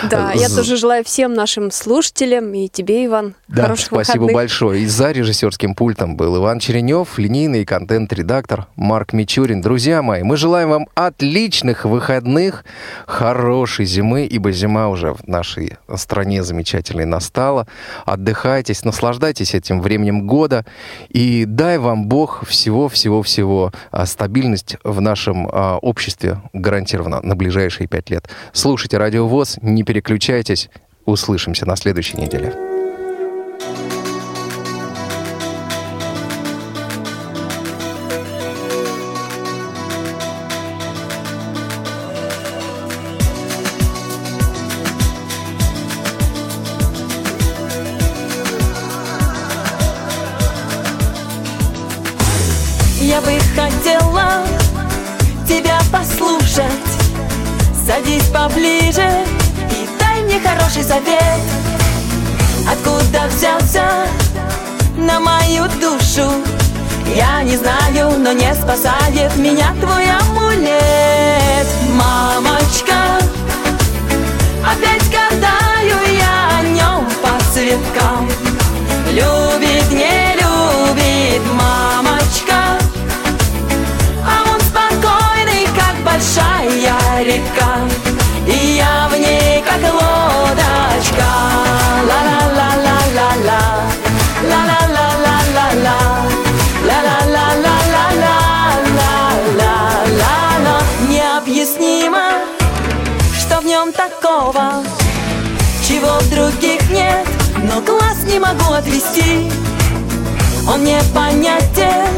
[0.09, 4.35] Да, я З- тоже желаю всем нашим слушателям и тебе, Иван, Да, хороших спасибо выходных.
[4.35, 4.81] большое.
[4.83, 9.61] И за режиссерским пультом был Иван Черенев, линейный контент-редактор Марк Мичурин.
[9.61, 10.87] Друзья мои, мы желаем вам
[11.67, 12.65] отличных выходных,
[13.05, 17.67] хорошей зимы, ибо зима уже в нашей стране замечательной настала.
[18.05, 20.65] Отдыхайтесь, наслаждайтесь этим временем года.
[21.09, 23.71] И дай вам Бог всего-всего-всего.
[23.91, 28.29] А стабильность в нашем а, обществе гарантирована на ближайшие пять лет.
[28.53, 30.69] Слушайте Радио ВОЗ, не переключайтесь.
[31.05, 32.76] Услышимся на следующей неделе.
[108.37, 109.49] не могу отвести.
[110.67, 112.11] Он не понятен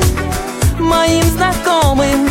[0.80, 2.30] моим знакомым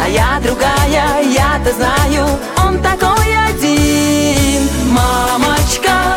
[0.00, 2.28] А я другая, я-то знаю,
[2.64, 4.68] он такой один.
[4.90, 6.14] Мамочка,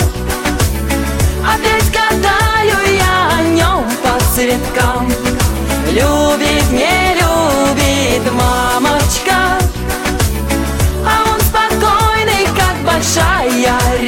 [1.44, 5.08] опять катаю я о нем по цветкам.
[5.90, 9.58] Любит, не любит мамочка.
[11.04, 13.48] А он спокойный, как большая
[14.02, 14.07] река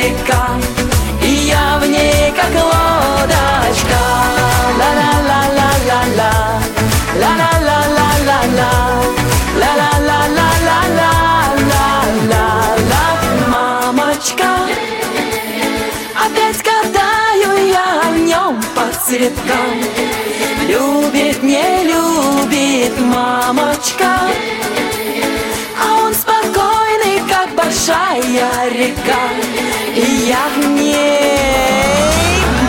[19.10, 19.74] цветкам
[20.68, 24.20] Любит, не любит мамочка.
[25.84, 29.24] А он спокойный, как большая река.
[29.96, 31.40] И я в ней.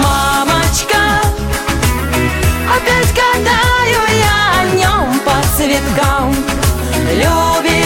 [0.02, 1.20] Мамочка
[2.74, 6.34] Опять гадаю я о нем по цветкам.
[7.12, 7.79] Любит